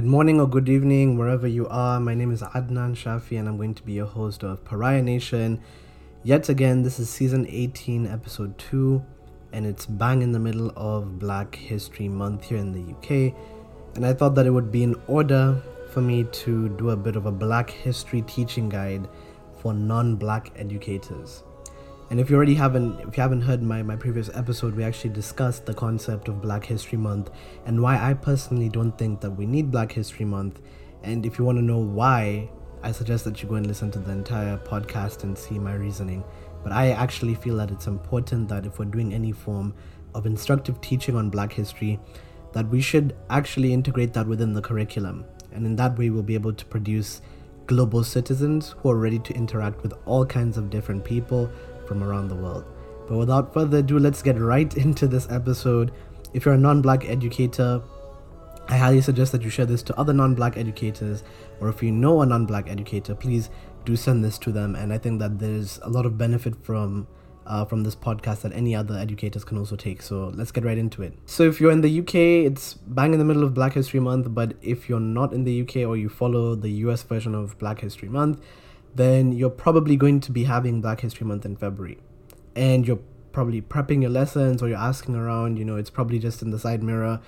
Good 0.00 0.08
morning 0.08 0.40
or 0.40 0.48
good 0.48 0.70
evening, 0.70 1.18
wherever 1.18 1.46
you 1.46 1.68
are. 1.68 2.00
My 2.00 2.14
name 2.14 2.32
is 2.32 2.40
Adnan 2.40 2.96
Shafi, 2.96 3.38
and 3.38 3.46
I'm 3.46 3.58
going 3.58 3.74
to 3.74 3.82
be 3.82 3.92
your 3.92 4.06
host 4.06 4.42
of 4.42 4.64
Pariah 4.64 5.02
Nation. 5.02 5.60
Yet 6.24 6.48
again, 6.48 6.82
this 6.82 6.98
is 6.98 7.10
season 7.10 7.46
18, 7.46 8.06
episode 8.06 8.56
2, 8.56 9.04
and 9.52 9.66
it's 9.66 9.84
bang 9.84 10.22
in 10.22 10.32
the 10.32 10.38
middle 10.38 10.72
of 10.74 11.18
Black 11.18 11.54
History 11.54 12.08
Month 12.08 12.44
here 12.44 12.56
in 12.56 12.72
the 12.72 12.94
UK. 12.94 13.34
And 13.94 14.06
I 14.06 14.14
thought 14.14 14.34
that 14.36 14.46
it 14.46 14.50
would 14.52 14.72
be 14.72 14.84
in 14.84 14.94
order 15.06 15.60
for 15.90 16.00
me 16.00 16.24
to 16.24 16.70
do 16.78 16.88
a 16.88 16.96
bit 16.96 17.14
of 17.14 17.26
a 17.26 17.30
Black 17.30 17.68
History 17.68 18.22
teaching 18.22 18.70
guide 18.70 19.06
for 19.58 19.74
non 19.74 20.16
Black 20.16 20.50
educators. 20.56 21.42
And 22.10 22.18
if 22.18 22.28
you 22.28 22.34
already 22.34 22.54
haven't 22.54 22.98
if 23.06 23.16
you 23.16 23.22
haven't 23.22 23.42
heard 23.42 23.62
my, 23.62 23.84
my 23.84 23.94
previous 23.94 24.30
episode, 24.34 24.74
we 24.74 24.82
actually 24.82 25.10
discussed 25.10 25.64
the 25.64 25.72
concept 25.72 26.26
of 26.26 26.42
Black 26.42 26.64
History 26.64 26.98
Month 26.98 27.30
and 27.66 27.80
why 27.80 27.98
I 27.98 28.14
personally 28.14 28.68
don't 28.68 28.98
think 28.98 29.20
that 29.20 29.30
we 29.30 29.46
need 29.46 29.70
Black 29.70 29.92
History 29.92 30.24
Month. 30.24 30.60
And 31.04 31.24
if 31.24 31.38
you 31.38 31.44
want 31.44 31.58
to 31.58 31.62
know 31.62 31.78
why, 31.78 32.50
I 32.82 32.90
suggest 32.90 33.24
that 33.26 33.40
you 33.40 33.48
go 33.48 33.54
and 33.54 33.66
listen 33.66 33.92
to 33.92 34.00
the 34.00 34.10
entire 34.10 34.56
podcast 34.58 35.22
and 35.22 35.38
see 35.38 35.56
my 35.60 35.74
reasoning. 35.74 36.24
But 36.64 36.72
I 36.72 36.90
actually 36.90 37.36
feel 37.36 37.56
that 37.58 37.70
it's 37.70 37.86
important 37.86 38.48
that 38.48 38.66
if 38.66 38.80
we're 38.80 38.86
doing 38.86 39.14
any 39.14 39.30
form 39.30 39.72
of 40.12 40.26
instructive 40.26 40.80
teaching 40.80 41.14
on 41.14 41.30
black 41.30 41.52
history, 41.52 42.00
that 42.52 42.68
we 42.68 42.80
should 42.80 43.14
actually 43.30 43.72
integrate 43.72 44.12
that 44.14 44.26
within 44.26 44.52
the 44.52 44.60
curriculum. 44.60 45.24
And 45.52 45.64
in 45.64 45.76
that 45.76 45.96
way 45.96 46.10
we'll 46.10 46.24
be 46.24 46.34
able 46.34 46.54
to 46.54 46.64
produce 46.64 47.22
global 47.66 48.02
citizens 48.02 48.74
who 48.78 48.90
are 48.90 48.96
ready 48.96 49.20
to 49.20 49.32
interact 49.34 49.82
with 49.84 49.94
all 50.04 50.26
kinds 50.26 50.58
of 50.58 50.70
different 50.70 51.04
people 51.04 51.48
from 51.90 52.04
around 52.04 52.28
the 52.28 52.36
world. 52.36 52.64
But 53.08 53.16
without 53.16 53.52
further 53.52 53.78
ado, 53.78 53.98
let's 53.98 54.22
get 54.22 54.38
right 54.38 54.72
into 54.76 55.08
this 55.08 55.28
episode. 55.28 55.90
If 56.32 56.44
you're 56.44 56.54
a 56.54 56.58
non 56.58 56.80
black 56.80 57.04
educator, 57.04 57.82
I 58.68 58.76
highly 58.76 59.00
suggest 59.00 59.32
that 59.32 59.42
you 59.42 59.50
share 59.50 59.66
this 59.66 59.82
to 59.82 59.98
other 59.98 60.12
non 60.12 60.36
black 60.36 60.56
educators, 60.56 61.24
or 61.60 61.68
if 61.68 61.82
you 61.82 61.90
know 61.90 62.22
a 62.22 62.26
non 62.26 62.46
black 62.46 62.70
educator, 62.70 63.16
please 63.16 63.50
do 63.84 63.96
send 63.96 64.24
this 64.24 64.38
to 64.38 64.52
them. 64.52 64.76
And 64.76 64.92
I 64.92 64.98
think 64.98 65.18
that 65.18 65.40
there's 65.40 65.80
a 65.82 65.88
lot 65.88 66.06
of 66.06 66.16
benefit 66.16 66.54
from. 66.64 67.08
Uh, 67.46 67.64
from 67.64 67.82
this 67.82 67.96
podcast 67.96 68.42
that 68.42 68.52
any 68.52 68.76
other 68.76 68.96
educators 68.96 69.42
can 69.44 69.58
also 69.58 69.74
take. 69.74 70.02
So 70.02 70.30
let's 70.36 70.52
get 70.52 70.64
right 70.64 70.78
into 70.78 71.02
it. 71.02 71.14
So 71.26 71.42
if 71.42 71.60
you're 71.60 71.72
in 71.72 71.80
the 71.80 71.98
UK, 71.98 72.14
it's 72.46 72.74
bang 72.74 73.12
in 73.12 73.18
the 73.18 73.24
middle 73.24 73.42
of 73.42 73.54
Black 73.54 73.72
History 73.72 73.98
Month. 73.98 74.32
But 74.32 74.54
if 74.62 74.88
you're 74.88 75.00
not 75.00 75.32
in 75.32 75.42
the 75.42 75.62
UK 75.62 75.76
or 75.78 75.96
you 75.96 76.08
follow 76.08 76.54
the 76.54 76.70
US 76.84 77.02
version 77.02 77.34
of 77.34 77.58
Black 77.58 77.80
History 77.80 78.08
Month, 78.08 78.40
then 78.94 79.32
you're 79.32 79.50
probably 79.50 79.96
going 79.96 80.20
to 80.20 80.32
be 80.32 80.44
having 80.44 80.80
Black 80.80 81.00
History 81.00 81.26
Month 81.26 81.44
in 81.44 81.56
February. 81.56 81.98
And 82.56 82.86
you're 82.86 83.00
probably 83.32 83.62
prepping 83.62 84.02
your 84.02 84.10
lessons 84.10 84.62
or 84.62 84.68
you're 84.68 84.78
asking 84.78 85.14
around, 85.14 85.58
you 85.58 85.64
know, 85.64 85.76
it's 85.76 85.90
probably 85.90 86.18
just 86.18 86.42
in 86.42 86.50
the 86.50 86.58
side 86.58 86.82
mirror, 86.82 87.20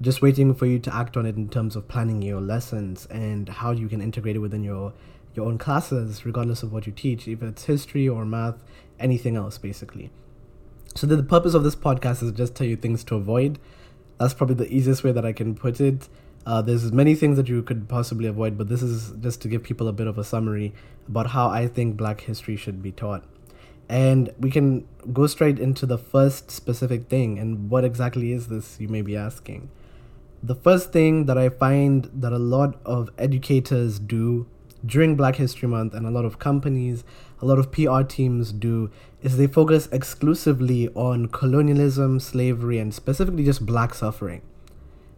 just 0.00 0.22
waiting 0.22 0.54
for 0.54 0.66
you 0.66 0.78
to 0.78 0.94
act 0.94 1.16
on 1.16 1.26
it 1.26 1.36
in 1.36 1.48
terms 1.48 1.74
of 1.74 1.88
planning 1.88 2.22
your 2.22 2.40
lessons 2.40 3.06
and 3.06 3.48
how 3.48 3.72
you 3.72 3.88
can 3.88 4.00
integrate 4.00 4.36
it 4.36 4.40
within 4.40 4.62
your 4.62 4.92
your 5.34 5.46
own 5.46 5.58
classes, 5.58 6.24
regardless 6.24 6.62
of 6.62 6.72
what 6.72 6.86
you 6.86 6.92
teach, 6.92 7.28
if 7.28 7.42
it's 7.42 7.64
history 7.64 8.08
or 8.08 8.24
math, 8.24 8.62
anything 8.98 9.36
else 9.36 9.58
basically. 9.58 10.10
So 10.94 11.06
the, 11.06 11.16
the 11.16 11.22
purpose 11.22 11.54
of 11.54 11.62
this 11.62 11.76
podcast 11.76 12.22
is 12.22 12.32
just 12.32 12.54
tell 12.54 12.66
you 12.66 12.76
things 12.76 13.04
to 13.04 13.14
avoid. 13.14 13.58
That's 14.18 14.34
probably 14.34 14.56
the 14.56 14.72
easiest 14.72 15.04
way 15.04 15.12
that 15.12 15.24
I 15.24 15.32
can 15.32 15.54
put 15.54 15.80
it. 15.80 16.08
Uh, 16.48 16.62
there's 16.62 16.90
many 16.92 17.14
things 17.14 17.36
that 17.36 17.46
you 17.46 17.62
could 17.62 17.90
possibly 17.90 18.26
avoid, 18.26 18.56
but 18.56 18.70
this 18.70 18.82
is 18.82 19.12
just 19.20 19.42
to 19.42 19.48
give 19.48 19.62
people 19.62 19.86
a 19.86 19.92
bit 19.92 20.06
of 20.06 20.16
a 20.16 20.24
summary 20.24 20.72
about 21.06 21.26
how 21.26 21.50
I 21.50 21.66
think 21.66 21.98
Black 21.98 22.22
history 22.22 22.56
should 22.56 22.82
be 22.82 22.90
taught. 22.90 23.22
And 23.86 24.32
we 24.40 24.50
can 24.50 24.88
go 25.12 25.26
straight 25.26 25.58
into 25.58 25.84
the 25.84 25.98
first 25.98 26.50
specific 26.50 27.10
thing. 27.10 27.38
And 27.38 27.68
what 27.68 27.84
exactly 27.84 28.32
is 28.32 28.46
this, 28.46 28.80
you 28.80 28.88
may 28.88 29.02
be 29.02 29.14
asking? 29.14 29.68
The 30.42 30.54
first 30.54 30.90
thing 30.90 31.26
that 31.26 31.36
I 31.36 31.50
find 31.50 32.10
that 32.14 32.32
a 32.32 32.38
lot 32.38 32.80
of 32.86 33.10
educators 33.18 33.98
do 33.98 34.46
during 34.86 35.16
Black 35.16 35.36
History 35.36 35.68
Month 35.68 35.92
and 35.92 36.06
a 36.06 36.10
lot 36.10 36.24
of 36.24 36.38
companies, 36.38 37.04
a 37.42 37.44
lot 37.44 37.58
of 37.58 37.70
PR 37.70 38.00
teams 38.00 38.52
do 38.52 38.90
is 39.22 39.36
they 39.36 39.48
focus 39.48 39.86
exclusively 39.92 40.88
on 40.94 41.28
colonialism, 41.28 42.20
slavery, 42.20 42.78
and 42.78 42.94
specifically 42.94 43.44
just 43.44 43.66
black 43.66 43.92
suffering. 43.92 44.40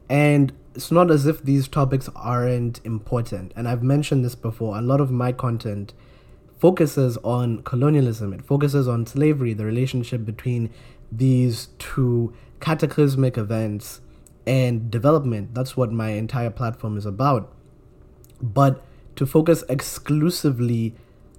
And 0.09 0.53
it's 0.75 0.91
not 0.91 1.11
as 1.11 1.27
if 1.27 1.43
these 1.43 1.69
topics 1.69 2.09
aren't 2.15 2.81
important. 2.85 3.53
And 3.57 3.69
I've 3.69 3.83
mentioned 3.83 4.25
this 4.25 4.35
before. 4.35 4.79
A 4.79 4.83
lot 4.83 5.01
of 5.01 5.11
my 5.11 5.33
content 5.33 5.93
focuses 6.59 7.17
on 7.19 7.63
colonialism, 7.63 8.33
it 8.33 8.45
focuses 8.45 8.87
on 8.87 9.07
slavery, 9.07 9.55
the 9.55 9.65
relationship 9.65 10.25
between 10.27 10.71
these 11.11 11.69
two 11.79 12.35
cataclysmic 12.61 13.39
events 13.39 14.01
and 14.47 14.91
development. 14.91 15.55
That's 15.55 15.77
what 15.77 15.91
my 15.91 16.11
entire 16.11 16.51
platform 16.51 16.99
is 16.99 17.07
about. 17.07 17.51
But 18.43 18.85
to 19.17 19.27
focus 19.27 19.65
exclusively 19.69 20.95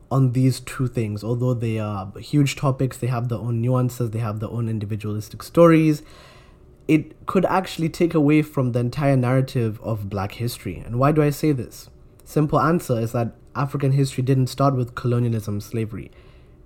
on 0.09 0.33
these 0.33 0.59
two 0.59 0.87
things, 0.87 1.23
although 1.23 1.53
they 1.53 1.79
are 1.79 2.11
huge 2.19 2.55
topics, 2.55 2.97
they 2.97 3.07
have 3.07 3.29
their 3.29 3.37
own 3.37 3.61
nuances, 3.61 4.09
they 4.09 4.19
have 4.19 4.39
their 4.39 4.49
own 4.49 4.67
individualistic 4.67 5.43
stories 5.43 6.01
it 6.87 7.25
could 7.25 7.45
actually 7.45 7.89
take 7.89 8.13
away 8.13 8.41
from 8.41 8.71
the 8.71 8.79
entire 8.79 9.15
narrative 9.15 9.79
of 9.81 10.09
black 10.09 10.33
history. 10.33 10.77
And 10.85 10.99
why 10.99 11.11
do 11.11 11.21
I 11.21 11.29
say 11.29 11.51
this? 11.51 11.89
Simple 12.23 12.59
answer 12.59 12.99
is 12.99 13.11
that 13.11 13.35
African 13.55 13.91
history 13.91 14.23
didn't 14.23 14.47
start 14.47 14.75
with 14.75 14.95
colonialism, 14.95 15.61
slavery. 15.61 16.11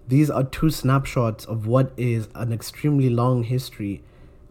These 0.07 0.29
are 0.29 0.43
two 0.43 0.69
snapshots 0.69 1.45
of 1.45 1.65
what 1.65 1.91
is 1.97 2.27
an 2.35 2.53
extremely 2.53 3.09
long 3.09 3.43
history 3.43 4.03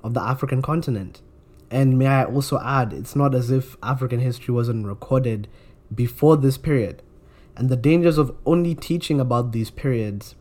of 0.03 0.15
the 0.15 0.23
African 0.23 0.61
continent. 0.63 1.23
And 1.71 1.99
may 1.99 2.07
I 2.07 2.25
also 2.25 2.61
add, 2.61 2.93
it's 2.93 3.17
not 3.17 3.35
as 3.35 3.51
if 3.51 3.77
African 3.83 4.21
history 4.21 4.55
wasn't 4.55 4.87
recorded 4.87 5.49
before 5.95 6.37
this 6.37 6.59
period. 6.59 7.03
And 7.57 7.69
the 7.69 7.77
dangers 7.77 8.19
of 8.19 8.37
only 8.45 8.75
teaching 8.75 9.21
about 9.21 9.53
these 9.53 9.71
periods 9.71 10.35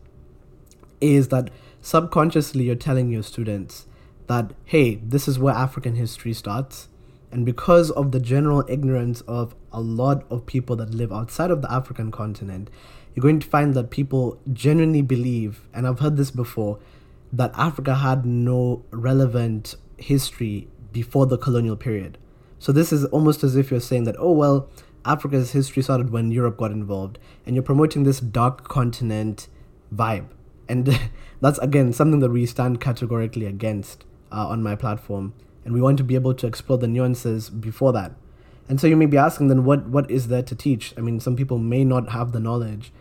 is 1.00 1.28
that 1.28 1.50
subconsciously 1.80 2.64
you're 2.64 2.74
telling 2.74 3.10
your 3.10 3.22
students 3.22 3.86
that, 4.26 4.52
hey, 4.64 4.96
this 4.96 5.28
is 5.28 5.38
where 5.38 5.54
African 5.54 5.96
history 5.96 6.32
starts. 6.32 6.88
And 7.30 7.44
because 7.44 7.90
of 7.90 8.12
the 8.12 8.20
general 8.20 8.64
ignorance 8.68 9.20
of 9.22 9.54
a 9.72 9.80
lot 9.80 10.24
of 10.30 10.46
people 10.46 10.76
that 10.76 10.94
live 10.94 11.12
outside 11.12 11.50
of 11.50 11.62
the 11.62 11.72
African 11.72 12.10
continent, 12.10 12.70
you're 13.14 13.22
going 13.22 13.40
to 13.40 13.46
find 13.46 13.74
that 13.74 13.90
people 13.90 14.40
genuinely 14.52 15.02
believe, 15.02 15.68
and 15.72 15.86
I've 15.86 16.00
heard 16.00 16.16
this 16.16 16.30
before, 16.30 16.78
that 17.32 17.52
Africa 17.56 17.96
had 17.96 18.24
no 18.24 18.84
relevant 18.90 19.74
history 19.96 20.68
before 20.92 21.26
the 21.26 21.38
colonial 21.38 21.76
period. 21.76 22.18
So 22.58 22.72
this 22.72 22.92
is 22.92 23.04
almost 23.06 23.42
as 23.42 23.56
if 23.56 23.70
you're 23.70 23.80
saying 23.80 24.04
that, 24.04 24.16
oh, 24.18 24.32
well, 24.32 24.68
Africa's 25.04 25.52
history 25.52 25.82
started 25.82 26.10
when 26.10 26.30
Europe 26.30 26.56
got 26.56 26.70
involved, 26.70 27.18
and 27.44 27.54
you're 27.54 27.62
promoting 27.62 28.04
this 28.04 28.20
dark 28.20 28.68
continent 28.68 29.48
vibe. 29.94 30.28
And 30.68 30.98
that's, 31.40 31.58
again, 31.58 31.92
something 31.92 32.20
that 32.20 32.30
we 32.30 32.46
stand 32.46 32.80
categorically 32.80 33.46
against 33.46 34.04
uh, 34.34 34.48
on 34.48 34.62
my 34.62 34.74
platform, 34.74 35.32
and 35.64 35.72
we 35.72 35.80
want 35.80 35.96
to 35.98 36.04
be 36.04 36.16
able 36.16 36.34
to 36.34 36.46
explore 36.46 36.78
the 36.78 36.88
nuances 36.88 37.48
before 37.48 37.92
that. 37.92 38.12
And 38.68 38.80
so 38.80 38.86
you 38.86 38.96
may 38.96 39.06
be 39.06 39.16
asking, 39.16 39.48
then 39.48 39.64
what 39.64 39.86
what 39.88 40.10
is 40.10 40.28
there 40.28 40.42
to 40.42 40.54
teach? 40.54 40.92
I 40.98 41.00
mean, 41.00 41.20
some 41.20 41.36
people 41.36 41.58
may 41.58 41.84
not 41.84 42.10
have 42.10 42.32
the 42.32 42.40
knowledge 42.40 42.92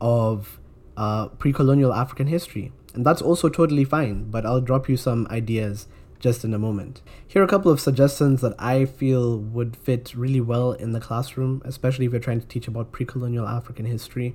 of 0.00 0.58
uh, 0.96 1.28
pre-colonial 1.28 1.92
African 1.92 2.26
history, 2.26 2.72
and 2.94 3.06
that's 3.06 3.22
also 3.22 3.48
totally 3.48 3.84
fine. 3.84 4.30
But 4.30 4.44
I'll 4.44 4.60
drop 4.60 4.88
you 4.88 4.96
some 4.96 5.26
ideas 5.30 5.86
just 6.18 6.44
in 6.44 6.52
a 6.52 6.58
moment. 6.58 7.00
Here 7.26 7.40
are 7.42 7.44
a 7.44 7.48
couple 7.48 7.72
of 7.72 7.80
suggestions 7.80 8.40
that 8.42 8.54
I 8.58 8.84
feel 8.84 9.38
would 9.38 9.76
fit 9.76 10.14
really 10.14 10.40
well 10.40 10.72
in 10.72 10.92
the 10.92 11.00
classroom, 11.00 11.62
especially 11.64 12.06
if 12.06 12.12
you're 12.12 12.20
trying 12.20 12.40
to 12.40 12.46
teach 12.46 12.68
about 12.68 12.92
pre-colonial 12.92 13.48
African 13.48 13.86
history. 13.86 14.34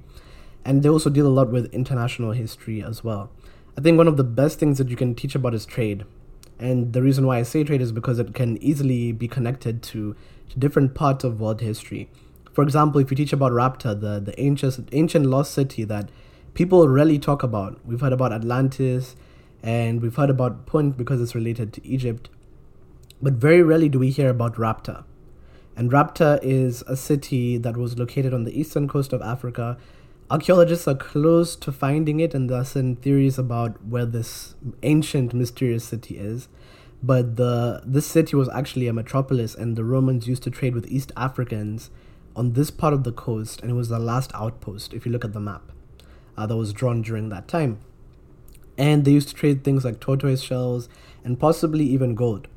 And 0.64 0.82
they 0.82 0.90
also 0.90 1.12
deal 1.12 1.28
a 1.28 1.30
lot 1.30 1.52
with 1.52 1.72
international 1.74 2.32
history 2.32 2.82
as 2.82 3.04
well. 3.04 3.30
I 3.78 3.82
think 3.82 3.98
one 3.98 4.08
of 4.08 4.18
the 4.18 4.24
best 4.24 4.58
things 4.58 4.80
that 4.80 4.90
you 4.90 4.96
can 4.96 5.14
teach 5.14 5.36
about 5.36 5.54
is 5.54 5.66
trade. 5.66 6.06
And 6.60 6.94
the 6.94 7.02
reason 7.02 7.26
why 7.26 7.40
I 7.40 7.44
say 7.44 7.64
trade 7.64 7.82
is 7.82 7.92
because 7.92 8.20
it 8.20 8.34
can 8.34 8.62
easily 8.64 9.12
be 9.12 9.28
connected 9.28 9.84
to, 9.84 10.16
to 10.50 10.60
different 10.60 10.94
parts 10.94 11.24
of 11.24 11.40
world 11.40 11.62
history. 11.62 12.10
For 12.54 12.63
example, 12.63 13.02
if 13.02 13.12
you 13.12 13.18
teach 13.18 13.34
about 13.34 13.52
Rhapta, 13.52 14.00
the, 14.00 14.19
the 14.19 14.40
ancient, 14.40 14.88
ancient 14.94 15.25
lost 15.25 15.54
city 15.54 15.84
that 15.84 16.10
people 16.54 16.88
rarely 16.88 17.19
talk 17.19 17.44
about, 17.44 17.80
we've 17.86 18.00
heard 18.00 18.13
about 18.13 18.31
Atlantis 18.31 19.16
and 19.62 20.02
we've 20.02 20.16
heard 20.16 20.30
about 20.30 20.66
Punt 20.66 20.96
because 20.96 21.22
it's 21.22 21.36
related 21.36 21.74
to 21.74 21.86
Egypt, 21.86 22.30
but 23.22 23.34
very 23.34 23.62
rarely 23.62 23.90
do 23.90 24.00
we 24.00 24.10
hear 24.10 24.30
about 24.30 24.56
Rhapta. 24.56 25.04
And 25.75 25.92
Rhapta 25.92 26.40
is 26.42 26.84
a 26.88 26.96
city 26.96 27.58
that 27.58 27.75
was 27.75 28.00
located 28.00 28.34
on 28.34 28.46
the 28.46 28.58
eastern 28.58 28.88
coast 28.88 29.12
of 29.12 29.22
Africa 29.22 29.78
Archaeologists 30.31 30.88
are 30.88 30.95
close 30.95 31.56
to 31.56 31.72
finding 31.72 32.19
it, 32.19 32.33
and 32.33 32.50
there 32.50 32.57
are 32.57 32.63
theories 32.63 33.38
about 33.38 33.86
where 33.86 34.07
this 34.07 34.56
ancient, 34.81 35.36
mysterious 35.36 35.83
city 35.83 36.18
is. 36.18 36.48
But 37.04 37.36
the 37.36 37.83
this 37.86 38.07
city 38.07 38.36
was 38.36 38.50
actually 38.50 38.88
a 38.88 38.94
metropolis, 38.94 39.54
and 39.54 39.75
the 39.75 39.83
Romans 39.83 40.27
used 40.27 40.42
to 40.44 40.50
trade 40.50 40.74
with 40.74 40.88
East 40.88 41.12
Africans 41.16 41.92
on 42.36 42.54
this 42.54 42.72
part 42.72 42.95
of 42.95 43.04
the 43.04 43.12
coast, 43.12 43.62
and 43.62 43.69
it 43.69 43.75
was 43.75 43.89
the 43.89 44.00
last 44.00 44.31
outpost. 44.33 44.95
If 44.95 45.06
you 45.06 45.12
look 45.12 45.24
at 45.24 45.33
the 45.33 45.39
map 45.39 45.72
uh, 46.36 46.48
that 46.48 46.57
was 46.57 46.74
drawn 46.74 47.04
during 47.04 47.30
that 47.30 47.48
time, 47.48 47.77
and 48.80 49.06
they 49.06 49.12
used 49.12 49.30
to 49.30 49.36
trade 49.36 49.63
things 49.63 49.86
like 49.86 50.00
tortoise 50.00 50.42
shells 50.42 50.89
and 51.24 51.39
possibly 51.39 51.86
even 51.86 52.16
gold. 52.16 52.48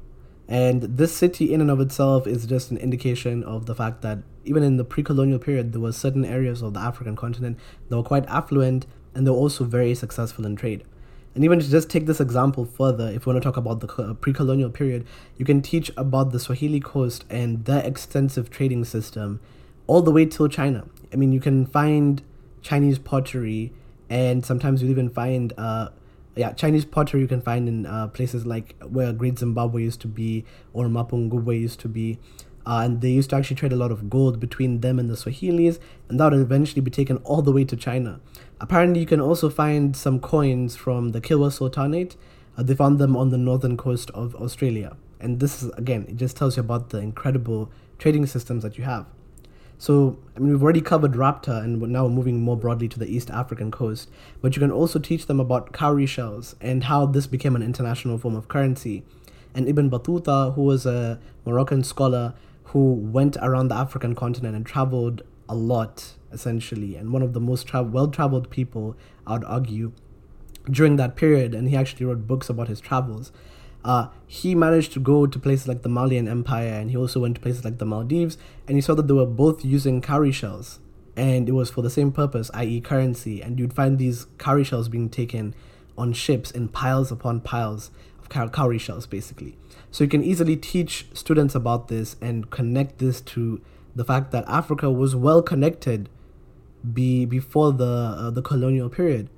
And 0.49 0.82
this 0.82 1.15
city, 1.15 1.53
in 1.53 1.61
and 1.61 1.70
of 1.70 1.81
itself, 1.81 2.26
is 2.26 2.47
just 2.47 2.70
an 2.70 2.79
indication 2.79 3.44
of 3.44 3.67
the 3.67 3.75
fact 3.75 4.00
that 4.00 4.20
even 4.49 4.62
in 4.62 4.77
the 4.77 4.85
pre 4.85 5.03
colonial 5.03 5.39
period, 5.39 5.73
there 5.73 5.81
were 5.81 5.93
certain 5.93 6.25
areas 6.25 6.62
of 6.62 6.75
the 6.75 6.81
African 6.81 7.17
continent 7.17 7.59
that 7.89 7.97
were 7.97 8.03
quite 8.03 8.27
affluent 8.27 8.87
and 9.15 9.27
they 9.27 9.31
were 9.31 9.37
also 9.37 9.65
very 9.65 9.95
successful 9.95 10.47
in 10.47 10.56
trade. 10.56 10.85
And 11.35 11.45
even 11.45 11.61
to 11.61 11.71
just 11.71 11.89
take 11.89 12.06
this 12.06 12.21
example 12.21 12.65
further, 12.65 13.09
if 13.09 13.27
we 13.27 13.33
want 13.33 13.43
to 13.43 13.47
talk 13.47 13.56
about 13.56 13.81
the 13.81 14.15
pre 14.15 14.33
colonial 14.33 14.71
period, 14.71 15.06
you 15.37 15.45
can 15.45 15.62
teach 15.62 15.91
about 15.97 16.33
the 16.33 16.41
Swahili 16.41 16.81
coast 16.81 17.25
and 17.31 17.65
their 17.65 17.85
extensive 17.85 18.50
trading 18.50 18.85
system 18.85 19.41
all 19.87 20.03
the 20.03 20.11
way 20.11 20.27
till 20.27 20.49
China. 20.49 20.87
I 21.12 21.17
mean, 21.17 21.33
you 21.33 21.41
can 21.41 21.67
find 21.67 22.23
Chinese 22.62 22.99
pottery, 22.99 23.73
and 24.11 24.44
sometimes 24.44 24.83
you 24.83 24.91
even 24.91 25.09
find 25.11 25.53
uh, 25.56 25.91
yeah, 26.39 26.53
Chinese 26.53 26.85
pottery 26.85 27.21
you 27.21 27.27
can 27.27 27.41
find 27.41 27.69
in 27.69 27.85
uh, 27.85 28.06
places 28.09 28.47
like 28.47 28.77
where 28.83 29.12
Great 29.12 29.39
Zimbabwe 29.39 29.83
used 29.83 30.01
to 30.03 30.06
be 30.06 30.44
or 30.73 30.87
Mapungubwe 30.87 31.61
used 31.61 31.81
to 31.81 31.89
be. 31.89 32.19
Uh, 32.69 32.82
and 32.85 33.00
they 33.00 33.09
used 33.09 33.31
to 33.31 33.37
actually 33.37 33.56
trade 33.56 33.73
a 33.73 33.76
lot 33.76 33.91
of 33.91 34.11
gold 34.11 34.38
between 34.38 34.82
them 34.82 34.99
and 34.99 35.09
the 35.09 35.15
Swahilis, 35.15 35.79
and 36.11 36.20
that 36.20 36.32
would 36.32 36.41
eventually 36.43 36.82
be 36.82 36.91
taken 36.91 37.17
all 37.19 37.41
the 37.41 37.50
way 37.50 37.65
to 37.65 37.75
China. 37.75 38.20
Apparently, 38.61 39.00
you 39.00 39.06
can 39.06 39.23
also 39.23 39.49
find 39.49 39.97
some 39.97 40.20
coins 40.20 40.76
from 40.76 41.12
the 41.12 41.20
Kilwa 41.20 41.50
Sultanate. 41.50 42.15
Uh, 42.59 42.62
they 42.62 42.75
found 42.75 42.99
them 42.99 43.17
on 43.17 43.31
the 43.31 43.38
northern 43.38 43.79
coast 43.79 44.11
of 44.11 44.35
Australia. 44.35 44.99
And 45.19 45.41
this 45.41 45.62
is, 45.62 45.70
again, 45.79 46.05
it 46.11 46.17
just 46.17 46.37
tells 46.37 46.59
you 46.59 46.61
about 46.61 46.91
the 46.91 46.99
incredible 46.99 47.73
trading 47.99 48.26
systems 48.26 48.65
that 48.65 48.76
you 48.76 48.85
have. 48.85 49.06
So, 49.79 50.19
I 50.37 50.41
mean, 50.41 50.53
we've 50.53 50.62
already 50.62 50.82
covered 50.82 51.12
Rhapta 51.12 51.62
and 51.62 51.81
now 51.81 52.05
we're 52.05 52.11
moving 52.11 52.43
more 52.43 52.56
broadly 52.56 52.88
to 52.88 52.99
the 52.99 53.06
East 53.06 53.31
African 53.31 53.70
coast. 53.70 54.11
But 54.43 54.56
you 54.56 54.61
can 54.61 54.73
also 54.73 54.99
teach 54.99 55.25
them 55.25 55.41
about 55.41 55.73
cowrie 55.73 56.05
shells 56.05 56.55
and 56.61 56.85
how 56.85 57.06
this 57.06 57.26
became 57.26 57.56
an 57.56 57.62
international 57.62 58.19
form 58.19 58.37
of 58.37 58.49
currency. 58.49 59.05
And 59.55 59.67
Ibn 59.67 59.88
Battuta, 59.88 60.55
who 60.55 60.62
was 60.62 60.85
a 60.85 61.19
Moroccan 61.47 61.82
scholar 61.82 62.35
who 62.69 62.93
went 62.94 63.37
around 63.38 63.69
the 63.69 63.75
African 63.75 64.15
continent 64.15 64.55
and 64.56 64.65
traveled 64.65 65.23
a 65.49 65.55
lot, 65.55 66.15
essentially, 66.32 66.97
and 66.97 67.12
one 67.12 67.23
of 67.23 67.32
the 67.32 67.41
most 67.41 67.67
tra- 67.67 67.82
well 67.82 68.09
traveled 68.09 68.50
people, 68.50 68.97
I 69.26 69.35
would 69.35 69.44
argue, 69.44 69.93
during 70.70 70.97
that 70.97 71.17
period. 71.17 71.55
And 71.55 71.69
he 71.69 71.76
actually 71.76 72.06
wrote 72.06 72.26
books 72.26 72.49
about 72.49 72.69
his 72.69 72.81
travels 72.81 73.32
uh, 73.85 74.09
he 74.26 74.55
managed 74.55 74.93
to 74.93 75.00
go 75.00 75.26
to 75.26 75.38
places 75.38 75.69
like 75.69 75.82
the 75.82 75.88
Malian 75.88 76.29
Empire 76.29 76.75
and 76.75 76.91
he 76.91 76.97
also 76.97 77.20
went 77.20 77.37
to 77.37 77.41
places 77.41 77.65
like 77.65 77.79
the 77.79 77.87
Maldives 77.87 78.37
and 78.67 78.76
he 78.76 78.81
saw 78.81 78.94
that 78.94 79.06
they 79.06 79.15
were 79.15 79.26
both 79.26 79.65
using 79.65 80.00
cowrie 80.00 80.32
shells 80.32 80.81
and 81.17 81.49
it 81.49 81.53
was 81.53 81.70
for 81.70 81.82
the 81.82 81.91
same 81.91 82.12
purpose, 82.12 82.50
i.e., 82.55 82.81
currency. 82.81 83.43
And 83.43 83.59
you'd 83.59 83.73
find 83.73 83.99
these 83.99 84.26
cowrie 84.38 84.65
shells 84.65 84.88
being 84.88 85.09
taken 85.09 85.55
on 85.97 86.12
ships 86.12 86.50
in 86.50 86.69
piles 86.69 87.11
upon 87.11 87.41
piles 87.41 87.91
of 88.20 88.53
cowrie 88.53 88.79
shells, 88.79 89.06
basically. 89.06 89.56
So 89.90 90.05
you 90.05 90.11
can 90.11 90.23
easily 90.23 90.56
teach 90.56 91.06
students 91.12 91.55
about 91.55 91.88
this 91.88 92.17
and 92.20 92.50
connect 92.50 92.99
this 92.99 93.20
to 93.23 93.61
the 93.94 94.05
fact 94.05 94.31
that 94.32 94.44
Africa 94.46 94.90
was 94.90 95.17
well 95.17 95.43
connected 95.43 96.08
be 96.93 97.25
before 97.25 97.73
the 97.73 97.85
uh, 97.85 98.31
the 98.31 98.43
colonial 98.43 98.88
period, 98.88 99.29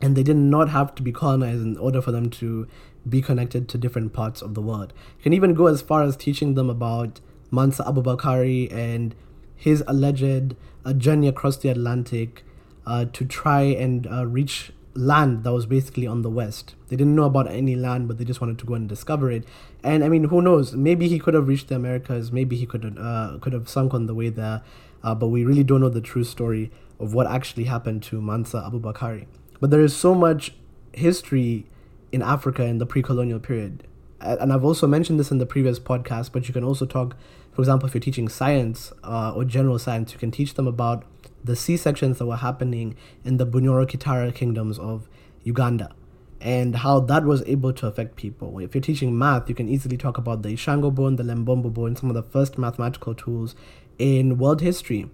and 0.00 0.16
they 0.16 0.22
did 0.22 0.36
not 0.36 0.68
have 0.68 0.94
to 0.94 1.02
be 1.02 1.12
colonized 1.12 1.62
in 1.62 1.76
order 1.76 2.00
for 2.00 2.12
them 2.12 2.30
to 2.30 2.68
be 3.08 3.20
connected 3.20 3.68
to 3.68 3.78
different 3.78 4.12
parts 4.12 4.42
of 4.42 4.54
the 4.54 4.62
world. 4.62 4.92
You 5.18 5.22
can 5.24 5.32
even 5.32 5.54
go 5.54 5.66
as 5.66 5.82
far 5.82 6.02
as 6.02 6.16
teaching 6.16 6.54
them 6.54 6.70
about 6.70 7.20
Mansa 7.50 7.82
Abubakari 7.82 8.72
and 8.72 9.14
his 9.56 9.82
alleged 9.86 10.54
uh, 10.84 10.92
journey 10.92 11.28
across 11.28 11.56
the 11.56 11.68
Atlantic 11.68 12.44
uh, 12.86 13.06
to 13.06 13.24
try 13.24 13.62
and 13.62 14.06
uh, 14.06 14.26
reach 14.26 14.72
land 14.94 15.44
that 15.44 15.52
was 15.52 15.66
basically 15.66 16.06
on 16.06 16.22
the 16.22 16.30
west. 16.30 16.74
They 16.88 16.96
didn't 16.96 17.16
know 17.16 17.24
about 17.24 17.50
any 17.50 17.76
land, 17.76 18.08
but 18.08 18.18
they 18.18 18.24
just 18.24 18.40
wanted 18.40 18.58
to 18.58 18.66
go 18.66 18.74
and 18.74 18.88
discover 18.88 19.30
it. 19.30 19.44
And 19.82 20.04
I 20.04 20.08
mean, 20.08 20.24
who 20.24 20.42
knows? 20.42 20.74
Maybe 20.74 21.08
he 21.08 21.18
could 21.18 21.34
have 21.34 21.48
reached 21.48 21.68
the 21.68 21.76
Americas. 21.76 22.30
Maybe 22.30 22.56
he 22.56 22.66
could 22.66 22.84
have, 22.84 22.98
uh, 22.98 23.38
could 23.40 23.52
have 23.52 23.68
sunk 23.68 23.94
on 23.94 24.06
the 24.06 24.14
way 24.14 24.28
there. 24.28 24.62
Uh, 25.02 25.14
but 25.14 25.28
we 25.28 25.44
really 25.44 25.64
don't 25.64 25.80
know 25.80 25.88
the 25.88 26.00
true 26.00 26.24
story 26.24 26.70
of 27.00 27.14
what 27.14 27.26
actually 27.26 27.64
happened 27.64 28.02
to 28.04 28.20
Mansa 28.20 28.68
Abubakari. 28.70 29.26
But 29.60 29.70
there 29.70 29.80
is 29.80 29.96
so 29.96 30.14
much 30.14 30.54
history 30.92 31.66
in 32.12 32.22
Africa 32.22 32.64
in 32.64 32.78
the 32.78 32.86
pre-colonial 32.86 33.40
period. 33.40 33.84
And 34.20 34.52
I've 34.52 34.64
also 34.64 34.86
mentioned 34.86 35.18
this 35.18 35.32
in 35.32 35.38
the 35.38 35.46
previous 35.46 35.80
podcast, 35.80 36.30
but 36.32 36.46
you 36.46 36.54
can 36.54 36.62
also 36.62 36.86
talk, 36.86 37.16
for 37.52 37.60
example, 37.62 37.86
if 37.86 37.94
you're 37.94 38.00
teaching 38.00 38.28
science 38.28 38.92
uh, 39.04 39.32
or 39.34 39.44
general 39.44 39.78
science, 39.78 40.12
you 40.12 40.18
can 40.18 40.30
teach 40.30 40.54
them 40.54 40.66
about 40.66 41.04
the 41.44 41.54
C 41.54 41.76
sections 41.76 42.18
that 42.18 42.26
were 42.26 42.36
happening 42.36 42.96
in 43.24 43.36
the 43.36 43.46
Bunyoro 43.46 43.86
Kitara 43.86 44.34
kingdoms 44.34 44.78
of 44.78 45.08
Uganda 45.44 45.94
and 46.40 46.76
how 46.76 46.98
that 46.98 47.24
was 47.24 47.42
able 47.46 47.72
to 47.72 47.86
affect 47.86 48.16
people. 48.16 48.58
If 48.58 48.74
you're 48.74 48.82
teaching 48.82 49.16
math, 49.16 49.48
you 49.48 49.54
can 49.54 49.68
easily 49.68 49.96
talk 49.96 50.18
about 50.18 50.42
the 50.42 50.48
Ishango 50.48 50.92
bone, 50.92 51.16
the 51.16 51.22
Lebombo 51.22 51.72
bone, 51.72 51.94
some 51.94 52.10
of 52.10 52.14
the 52.14 52.22
first 52.22 52.58
mathematical 52.58 53.14
tools 53.14 53.54
in 53.98 54.38
world 54.38 54.60
history. 54.60 55.08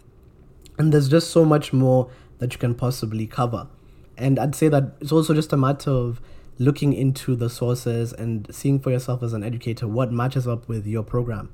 And 0.78 0.92
there's 0.92 1.08
just 1.08 1.30
so 1.30 1.44
much 1.44 1.72
more 1.72 2.10
that 2.38 2.52
you 2.52 2.58
can 2.58 2.74
possibly 2.74 3.26
cover. 3.26 3.66
And 4.16 4.38
I'd 4.38 4.54
say 4.54 4.68
that 4.68 4.94
it's 5.00 5.12
also 5.12 5.34
just 5.34 5.52
a 5.52 5.56
matter 5.56 5.90
of 5.90 6.20
looking 6.58 6.92
into 6.92 7.36
the 7.36 7.50
sources 7.50 8.12
and 8.12 8.52
seeing 8.54 8.80
for 8.80 8.90
yourself 8.90 9.22
as 9.22 9.32
an 9.32 9.44
educator 9.44 9.86
what 9.86 10.10
matches 10.10 10.48
up 10.48 10.66
with 10.66 10.86
your 10.86 11.02
program. 11.02 11.50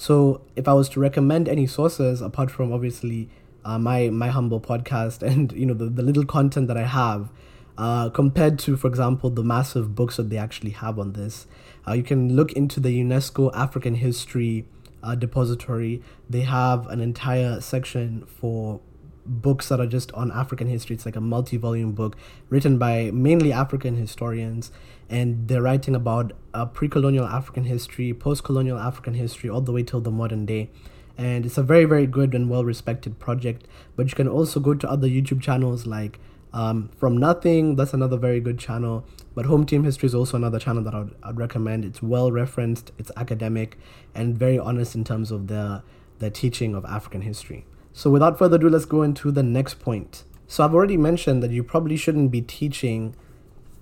So, 0.00 0.42
if 0.54 0.68
I 0.68 0.74
was 0.74 0.88
to 0.90 1.00
recommend 1.00 1.48
any 1.48 1.66
sources 1.66 2.22
apart 2.22 2.52
from 2.52 2.72
obviously 2.72 3.28
uh, 3.64 3.80
my 3.80 4.10
my 4.10 4.28
humble 4.28 4.60
podcast 4.60 5.22
and 5.30 5.50
you 5.50 5.66
know 5.66 5.74
the, 5.74 5.86
the 5.86 6.02
little 6.02 6.24
content 6.24 6.68
that 6.68 6.76
I 6.76 6.84
have, 6.84 7.30
uh, 7.76 8.08
compared 8.10 8.60
to, 8.60 8.76
for 8.76 8.86
example, 8.86 9.28
the 9.28 9.42
massive 9.42 9.96
books 9.96 10.16
that 10.16 10.30
they 10.30 10.36
actually 10.36 10.70
have 10.70 11.00
on 11.00 11.14
this, 11.14 11.48
uh, 11.86 11.94
you 11.94 12.04
can 12.04 12.36
look 12.36 12.52
into 12.52 12.78
the 12.78 13.02
UNESCO 13.02 13.50
African 13.56 13.96
History 13.96 14.66
uh, 15.02 15.16
Depository. 15.16 16.00
They 16.30 16.42
have 16.42 16.86
an 16.86 17.00
entire 17.00 17.60
section 17.60 18.24
for 18.26 18.80
books 19.28 19.68
that 19.68 19.80
are 19.80 19.86
just 19.86 20.10
on 20.12 20.32
African 20.32 20.66
history. 20.66 20.94
It's 20.94 21.06
like 21.06 21.16
a 21.16 21.20
multi 21.20 21.56
volume 21.56 21.92
book 21.92 22.16
written 22.48 22.78
by 22.78 23.10
mainly 23.12 23.52
African 23.52 23.96
historians, 23.96 24.72
and 25.08 25.48
they're 25.48 25.62
writing 25.62 25.94
about 25.94 26.32
uh, 26.54 26.66
pre 26.66 26.88
colonial 26.88 27.26
African 27.26 27.64
history, 27.64 28.12
post 28.14 28.44
colonial 28.44 28.78
African 28.78 29.14
history, 29.14 29.50
all 29.50 29.60
the 29.60 29.72
way 29.72 29.82
till 29.82 30.00
the 30.00 30.10
modern 30.10 30.46
day. 30.46 30.70
And 31.16 31.44
it's 31.44 31.58
a 31.58 31.62
very, 31.62 31.84
very 31.84 32.06
good 32.06 32.34
and 32.34 32.48
well 32.48 32.64
respected 32.64 33.18
project. 33.18 33.66
But 33.96 34.08
you 34.08 34.14
can 34.14 34.28
also 34.28 34.60
go 34.60 34.74
to 34.74 34.88
other 34.88 35.08
YouTube 35.08 35.42
channels 35.42 35.86
like 35.86 36.18
um, 36.52 36.90
From 36.96 37.16
Nothing, 37.16 37.76
that's 37.76 37.92
another 37.92 38.16
very 38.16 38.40
good 38.40 38.58
channel. 38.58 39.04
But 39.34 39.46
Home 39.46 39.66
Team 39.66 39.84
History 39.84 40.06
is 40.06 40.14
also 40.14 40.36
another 40.36 40.58
channel 40.58 40.82
that 40.84 40.94
I'd, 40.94 41.10
I'd 41.22 41.36
recommend. 41.36 41.84
It's 41.84 42.02
well 42.02 42.32
referenced, 42.32 42.92
it's 42.98 43.10
academic, 43.16 43.76
and 44.14 44.38
very 44.38 44.58
honest 44.58 44.94
in 44.94 45.04
terms 45.04 45.30
of 45.30 45.48
the, 45.48 45.82
the 46.18 46.30
teaching 46.30 46.74
of 46.74 46.84
African 46.84 47.22
history. 47.22 47.64
So 47.92 48.10
without 48.10 48.38
further 48.38 48.56
ado, 48.56 48.68
let's 48.68 48.84
go 48.84 49.02
into 49.02 49.30
the 49.30 49.42
next 49.42 49.80
point. 49.80 50.24
So 50.46 50.64
I've 50.64 50.74
already 50.74 50.96
mentioned 50.96 51.42
that 51.42 51.50
you 51.50 51.62
probably 51.62 51.96
shouldn't 51.96 52.30
be 52.30 52.40
teaching 52.40 53.14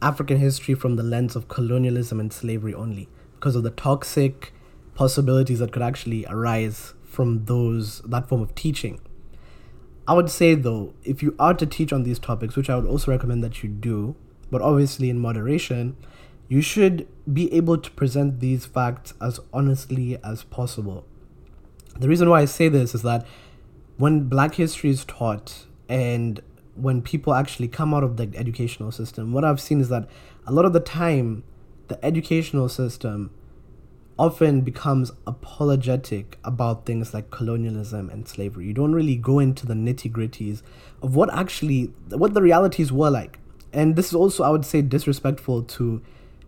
African 0.03 0.39
history 0.39 0.75
from 0.75 0.97
the 0.97 1.03
lens 1.03 1.37
of 1.37 1.49
colonialism 1.49 2.21
and 2.21 2.33
slavery 2.33 2.75
only 2.75 3.09
because 3.35 3.57
of 3.57 3.63
the 3.63 3.71
toxic 3.71 4.53
possibilities 4.95 5.59
that 5.59 5.73
could 5.73 5.83
actually 5.83 6.27
arise 6.27 6.95
from 7.05 7.45
those 7.45 8.01
that 8.01 8.29
form 8.29 8.43
of 8.43 8.55
teaching. 8.55 9.01
I 10.09 10.15
would 10.15 10.31
say 10.31 10.55
though, 10.55 10.95
if 11.05 11.23
you 11.23 11.35
are 11.39 11.55
to 11.55 11.67
teach 11.67 11.93
on 11.93 12.03
these 12.03 12.19
topics, 12.19 12.57
which 12.57 12.71
I 12.71 12.77
would 12.77 12.87
also 12.87 13.11
recommend 13.11 13.43
that 13.45 13.63
you 13.63 13.69
do, 13.69 14.17
but 14.51 14.63
obviously 14.63 15.11
in 15.11 15.19
moderation, 15.19 15.97
you 16.49 16.61
should 16.61 17.09
be 17.33 17.53
able 17.53 17.79
to 17.79 17.91
present 17.93 18.41
these 18.41 18.67
facts 18.67 19.15
as 19.21 19.41
honestly 19.53 20.19
as 20.23 20.45
possible. 20.45 21.05
The 21.99 22.09
reason 22.09 22.29
why 22.29 22.43
I 22.43 22.45
say 22.45 22.69
this 22.69 22.95
is 22.95 23.03
that 23.03 23.27
when 23.99 24.29
black 24.29 24.55
history 24.55 24.91
is 24.91 25.05
taught 25.05 25.67
and 25.89 26.41
when 26.75 27.01
people 27.01 27.33
actually 27.33 27.69
come 27.69 27.95
out 27.95 28.05
of 28.05 28.17
the 28.17 28.31
educational 28.35 28.93
system, 28.93 29.33
what 29.33 29.45
I've 29.45 29.61
seen 29.61 29.81
is 29.81 29.89
that 29.89 30.09
a 30.47 30.53
lot 30.53 30.65
of 30.65 30.73
the 30.73 30.81
time, 30.81 31.43
the 31.89 32.05
educational 32.05 32.69
system 32.69 33.31
often 34.19 34.63
becomes 34.63 35.13
apologetic 35.27 36.39
about 36.45 36.87
things 36.87 37.13
like 37.13 37.31
colonialism 37.31 38.09
and 38.11 38.27
slavery. 38.27 38.67
You 38.67 38.73
don't 38.73 38.95
really 38.95 39.17
go 39.17 39.39
into 39.39 39.67
the 39.67 39.75
nitty 39.75 40.11
gritties 40.11 40.63
of 41.03 41.15
what 41.17 41.33
actually, 41.33 41.93
what 42.09 42.35
the 42.35 42.43
realities 42.43 42.93
were 42.93 43.11
like. 43.11 43.39
And 43.73 43.97
this 43.97 44.09
is 44.09 44.15
also, 44.15 44.43
I 44.43 44.51
would 44.51 44.65
say, 44.65 44.83
disrespectful 44.83 45.63
to 45.63 46.03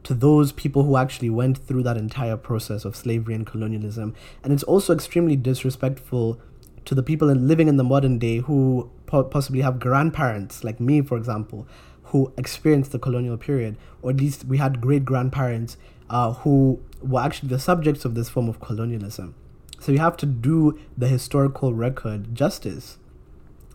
to 0.05 0.15
those 0.15 0.53
people 0.53 0.85
who 0.85 0.97
actually 0.97 1.29
went 1.29 1.59
through 1.59 1.83
that 1.83 1.97
entire 1.97 2.37
process 2.37 2.85
of 2.85 2.95
slavery 2.95 3.35
and 3.35 3.45
colonialism. 3.45 4.15
And 4.43 4.53
it's 4.53 4.63
also 4.63 4.95
extremely 4.95 5.37
disrespectful 5.37 6.41
to 6.85 6.95
the 6.95 7.03
people 7.03 7.29
living 7.29 7.69
in 7.69 7.77
the 7.77 7.85
modern 7.85 8.19
day 8.19 8.39
who 8.39 8.91
po- 9.07 9.25
possibly 9.25 9.61
have 9.61 9.79
grandparents, 9.79 10.65
like 10.65 10.81
me, 10.81 11.03
for 11.03 11.17
example, 11.17 11.67
who 12.05 12.33
experienced 12.37 12.93
the 12.93 12.99
colonial 12.99 13.37
period, 13.37 13.77
or 14.03 14.11
at 14.11 14.17
least 14.17 14.45
we 14.45 14.59
had 14.59 14.81
great 14.81 15.05
grandparents 15.05 15.77
uh, 16.09 16.33
who 16.33 16.81
were 17.03 17.21
actually 17.21 17.49
the 17.49 17.59
subjects 17.59 18.05
of 18.05 18.15
this 18.15 18.29
form 18.29 18.49
of 18.49 18.61
colonialism. 18.61 19.35
So 19.79 19.93
you 19.93 19.99
have 19.99 20.17
to 20.19 20.27
do 20.27 20.79
the 20.97 21.07
historical 21.07 21.75
record 21.75 22.35
justice. 22.35 22.99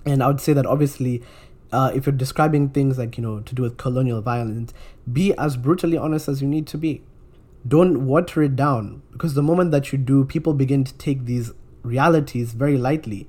And 0.06 0.22
I 0.22 0.28
would 0.28 0.42
say 0.42 0.52
that 0.54 0.66
obviously, 0.66 1.22
uh, 1.72 1.92
if 1.96 2.06
you're 2.06 2.14
describing 2.14 2.70
things 2.70 2.98
like, 2.98 3.18
you 3.18 3.24
know, 3.24 3.40
to 3.40 3.56
do 3.56 3.62
with 3.62 3.78
colonial 3.78 4.22
violence, 4.22 4.74
be 5.12 5.34
as 5.38 5.56
brutally 5.56 5.98
honest 5.98 6.28
as 6.28 6.42
you 6.42 6.48
need 6.48 6.68
to 6.68 6.78
be. 6.78 7.02
don't 7.66 8.06
water 8.06 8.44
it 8.44 8.56
down 8.56 9.02
because 9.12 9.34
the 9.34 9.44
moment 9.44 9.72
that 9.72 9.92
you 9.92 9.98
do, 9.98 10.26
people 10.26 10.54
begin 10.54 10.84
to 10.84 10.94
take 10.96 11.26
these 11.26 11.52
realities 11.84 12.54
very 12.54 12.78
lightly. 12.78 13.28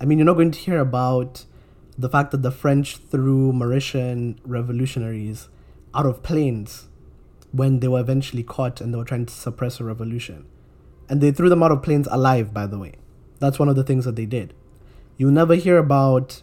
I 0.00 0.04
mean, 0.04 0.18
you're 0.18 0.26
not 0.26 0.34
going 0.34 0.50
to 0.52 0.58
hear 0.58 0.78
about 0.78 1.44
the 1.98 2.08
fact 2.08 2.30
that 2.30 2.42
the 2.42 2.50
French 2.50 2.98
threw 2.98 3.52
Mauritian 3.52 4.36
revolutionaries 4.44 5.48
out 5.94 6.06
of 6.06 6.22
planes 6.22 6.88
when 7.52 7.80
they 7.80 7.88
were 7.88 8.00
eventually 8.00 8.42
caught 8.42 8.80
and 8.80 8.92
they 8.92 8.98
were 8.98 9.04
trying 9.04 9.26
to 9.26 9.32
suppress 9.32 9.80
a 9.80 9.84
revolution. 9.84 10.46
And 11.08 11.20
they 11.20 11.30
threw 11.30 11.48
them 11.48 11.62
out 11.62 11.72
of 11.72 11.82
planes 11.82 12.08
alive, 12.10 12.52
by 12.52 12.66
the 12.66 12.78
way. 12.78 12.94
That's 13.38 13.58
one 13.58 13.68
of 13.68 13.76
the 13.76 13.84
things 13.84 14.04
that 14.04 14.16
they 14.16 14.26
did. 14.26 14.52
You'll 15.16 15.30
never 15.30 15.54
hear 15.54 15.78
about 15.78 16.42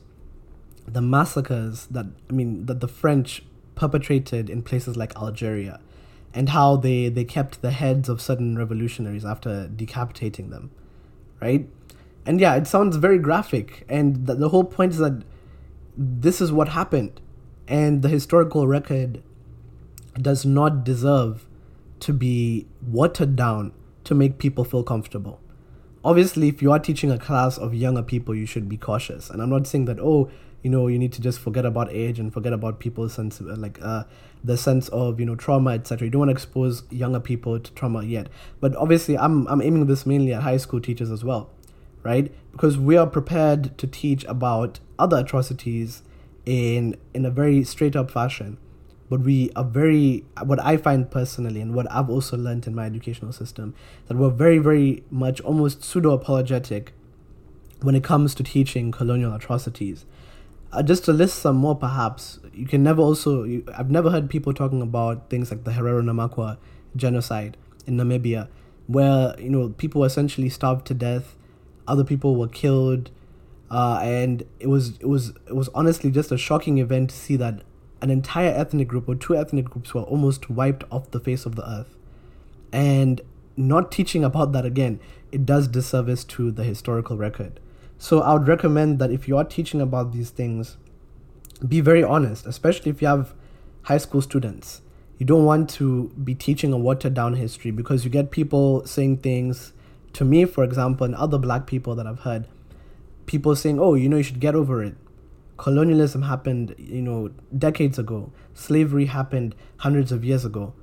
the 0.88 1.02
massacres 1.02 1.88
that, 1.88 2.08
I 2.30 2.34
mean, 2.34 2.66
that 2.66 2.80
the 2.80 2.88
French 2.88 3.44
perpetrated 3.76 4.50
in 4.50 4.64
places 4.64 4.98
like 4.98 5.16
Algeria 5.16 5.80
and 6.34 6.50
how 6.50 6.76
they, 6.78 7.10
they 7.10 7.24
kept 7.24 7.62
the 7.62 7.72
heads 7.72 8.10
of 8.10 8.22
certain 8.22 8.58
revolutionaries 8.58 9.24
after 9.24 9.68
decapitating 9.68 10.50
them, 10.50 10.72
right? 11.44 11.70
And 12.26 12.40
yeah, 12.40 12.56
it 12.56 12.68
sounds 12.68 12.96
very 12.96 13.20
graphic. 13.20 13.86
And 13.90 14.26
the, 14.26 14.36
the 14.36 14.50
whole 14.50 14.64
point 14.64 14.94
is 14.94 15.00
that 15.00 15.24
this 15.98 16.40
is 16.40 16.52
what 16.52 16.70
happened. 16.70 17.20
And 17.68 18.02
the 18.02 18.10
historical 18.10 18.66
record 18.66 19.22
does 20.16 20.46
not 20.46 20.84
deserve 20.84 21.46
to 22.00 22.14
be 22.14 22.68
watered 22.82 23.36
down 23.36 23.74
to 24.06 24.16
make 24.16 24.38
people 24.38 24.64
feel 24.64 24.84
comfortable. 24.84 25.40
Obviously, 26.04 26.50
if 26.50 26.62
you 26.62 26.72
are 26.72 26.80
teaching 26.80 27.12
a 27.12 27.18
class 27.18 27.58
of 27.58 27.74
younger 27.74 28.04
people, 28.04 28.36
you 28.36 28.46
should 28.46 28.68
be 28.68 28.78
cautious. 28.78 29.30
And 29.30 29.42
I'm 29.42 29.50
not 29.50 29.68
saying 29.68 29.86
that, 29.86 30.00
oh, 30.00 30.30
you 30.63 30.70
know, 30.70 30.88
you 30.88 30.98
need 30.98 31.13
to 31.13 31.22
just 31.22 31.39
forget 31.39 31.65
about 31.65 31.91
age 31.91 32.20
and 32.20 32.34
forget 32.34 32.53
about 32.53 32.79
people's 32.79 33.13
sense, 33.13 33.39
of, 33.39 33.46
like 33.60 33.79
uh, 33.82 34.05
the 34.43 34.58
sense 34.58 34.88
of 34.89 35.20
you 35.20 35.25
know 35.25 35.36
trauma, 35.36 35.72
etc. 35.72 36.05
You 36.05 36.12
don't 36.12 36.20
want 36.20 36.29
to 36.29 36.34
expose 36.34 36.84
younger 36.89 37.20
people 37.20 37.60
to 37.60 37.72
trauma 37.74 38.03
yet. 38.03 38.29
But 38.60 38.75
obviously, 38.77 39.17
I'm 39.17 39.46
I'm 39.48 39.62
aiming 39.62 39.86
this 39.86 40.05
mainly 40.05 40.34
at 40.34 40.43
high 40.43 40.58
school 40.58 40.79
teachers 40.79 41.12
as 41.12 41.24
well, 41.24 41.50
right? 42.01 42.34
Because 42.53 42.77
we 42.77 42.98
are 42.98 43.05
prepared 43.05 43.77
to 43.77 43.86
teach 43.86 44.24
about 44.24 44.79
other 44.98 45.17
atrocities 45.17 46.01
in 46.46 46.96
in 47.13 47.25
a 47.25 47.32
very 47.32 47.63
straight 47.63 47.96
up 47.96 48.12
fashion 48.12 48.58
but 49.10 49.22
we 49.22 49.51
are 49.55 49.63
very 49.63 50.25
what 50.43 50.60
i 50.63 50.75
find 50.75 51.10
personally 51.10 51.62
and 51.62 51.74
what 51.74 51.89
i've 51.91 52.10
also 52.10 52.36
learned 52.36 52.67
in 52.67 52.75
my 52.75 52.86
educational 52.86 53.32
system 53.32 53.74
that 54.08 54.17
we're 54.17 54.29
very 54.29 54.58
very 54.58 55.03
much 55.10 55.39
almost 55.41 55.84
pseudo 55.84 56.12
apologetic 56.12 56.93
when 57.82 57.96
it 57.96 58.03
comes 58.03 58.36
to 58.36 58.43
teaching 58.43 58.91
colonial 58.91 59.34
atrocities 59.34 60.05
uh, 60.74 60.84
just 60.84 61.06
to 61.06 61.13
list 61.13 61.39
some 61.39 61.56
more 61.56 61.75
perhaps 61.75 62.39
you 62.53 62.65
can 62.65 62.84
never 62.84 63.01
also 63.01 63.44
you, 63.44 63.63
i've 63.77 63.92
never 63.92 64.10
heard 64.10 64.30
people 64.30 64.53
talking 64.53 64.82
about 64.82 65.30
things 65.30 65.51
like 65.51 65.63
the 65.63 65.72
herero 65.72 66.01
namakwa 66.01 66.58
genocide 66.96 67.58
in 67.88 67.98
namibia 67.98 68.48
where 68.88 69.36
you 69.39 69.50
know 69.50 69.70
people 69.70 70.01
were 70.01 70.08
essentially 70.08 70.50
starved 70.50 70.86
to 70.86 70.94
death 70.94 71.36
other 71.88 72.03
people 72.03 72.36
were 72.36 72.48
killed 72.48 73.12
uh, 73.72 74.00
and 74.03 74.44
it 74.60 74.68
was 74.68 74.98
it 75.00 75.08
was 75.08 75.30
it 75.48 75.56
was 75.56 75.70
honestly 75.74 76.12
just 76.12 76.32
a 76.32 76.38
shocking 76.38 76.77
event 76.77 77.10
to 77.10 77.15
see 77.15 77.36
that 77.36 77.62
an 78.03 78.10
entire 78.10 78.50
ethnic 78.50 78.89
group 78.89 79.08
or 79.08 79.15
two 79.15 79.36
ethnic 79.36 79.65
groups 79.65 79.94
were 79.94 80.01
almost 80.01 80.50
wiped 80.50 80.84
off 80.92 81.10
the 81.12 81.22
face 81.22 81.46
of 81.46 81.56
the 81.56 81.68
earth. 81.68 81.96
And 82.74 83.22
not 83.56 83.94
teaching 83.94 84.25
about 84.25 84.51
that 84.51 84.65
again, 84.65 85.00
it 85.32 85.46
does 85.46 85.70
disservice 85.70 86.25
to 86.25 86.51
the 86.51 86.65
historical 86.65 87.15
record. 87.15 87.62
So 87.98 88.22
I 88.22 88.34
would 88.34 88.48
recommend 88.48 89.00
that 89.00 89.12
if 89.12 89.28
you 89.28 89.38
are 89.38 89.44
teaching 89.44 89.82
about 89.82 90.12
these 90.12 90.30
things, 90.30 90.78
be 91.66 91.82
very 91.82 92.04
honest, 92.04 92.46
especially 92.46 92.92
if 92.92 93.02
you 93.02 93.08
have 93.08 93.34
high 93.84 93.98
school 93.98 94.22
students. 94.22 94.82
You 95.18 95.26
don't 95.26 95.46
want 95.46 95.70
to 95.72 96.10
be 96.24 96.36
teaching 96.36 96.74
a 96.74 96.78
watered 96.78 97.14
down 97.14 97.36
history 97.36 97.72
because 97.72 98.04
you 98.04 98.10
get 98.10 98.32
people 98.32 98.86
saying 98.86 99.18
things 99.18 99.72
to 100.14 100.26
me, 100.26 100.46
for 100.46 100.64
example, 100.64 101.06
and 101.06 101.16
other 101.16 101.38
black 101.38 101.66
people 101.66 101.96
that 101.96 102.06
I've 102.06 102.20
heard, 102.20 102.48
people 103.26 103.56
saying, 103.56 103.80
oh, 103.80 103.94
you 103.94 104.10
know, 104.10 104.18
you 104.18 104.24
should 104.24 104.40
get 104.40 104.56
over 104.56 104.84
it 104.84 104.96
colonialism 105.58 106.24
happened, 106.24 106.76
you 106.78 107.02
know, 107.02 107.30
decades 107.58 108.00
ago. 108.00 108.32
Slavery 108.54 109.06
happened 109.06 109.56
hundreds 109.78 110.12
of 110.12 110.24
years 110.24 110.46
ago. 110.46 110.74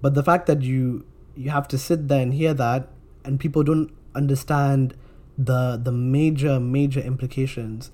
But 0.00 0.14
the 0.14 0.22
fact 0.22 0.46
that 0.46 0.62
you 0.62 1.04
you 1.36 1.50
have 1.50 1.68
to 1.68 1.78
sit 1.78 2.08
there 2.08 2.20
and 2.20 2.34
hear 2.34 2.52
that 2.54 2.88
and 3.24 3.38
people 3.38 3.62
don't 3.62 3.92
understand 4.14 4.96
the 5.38 5.80
the 5.82 5.92
major 5.92 6.58
major 6.58 7.00
implications 7.00 7.90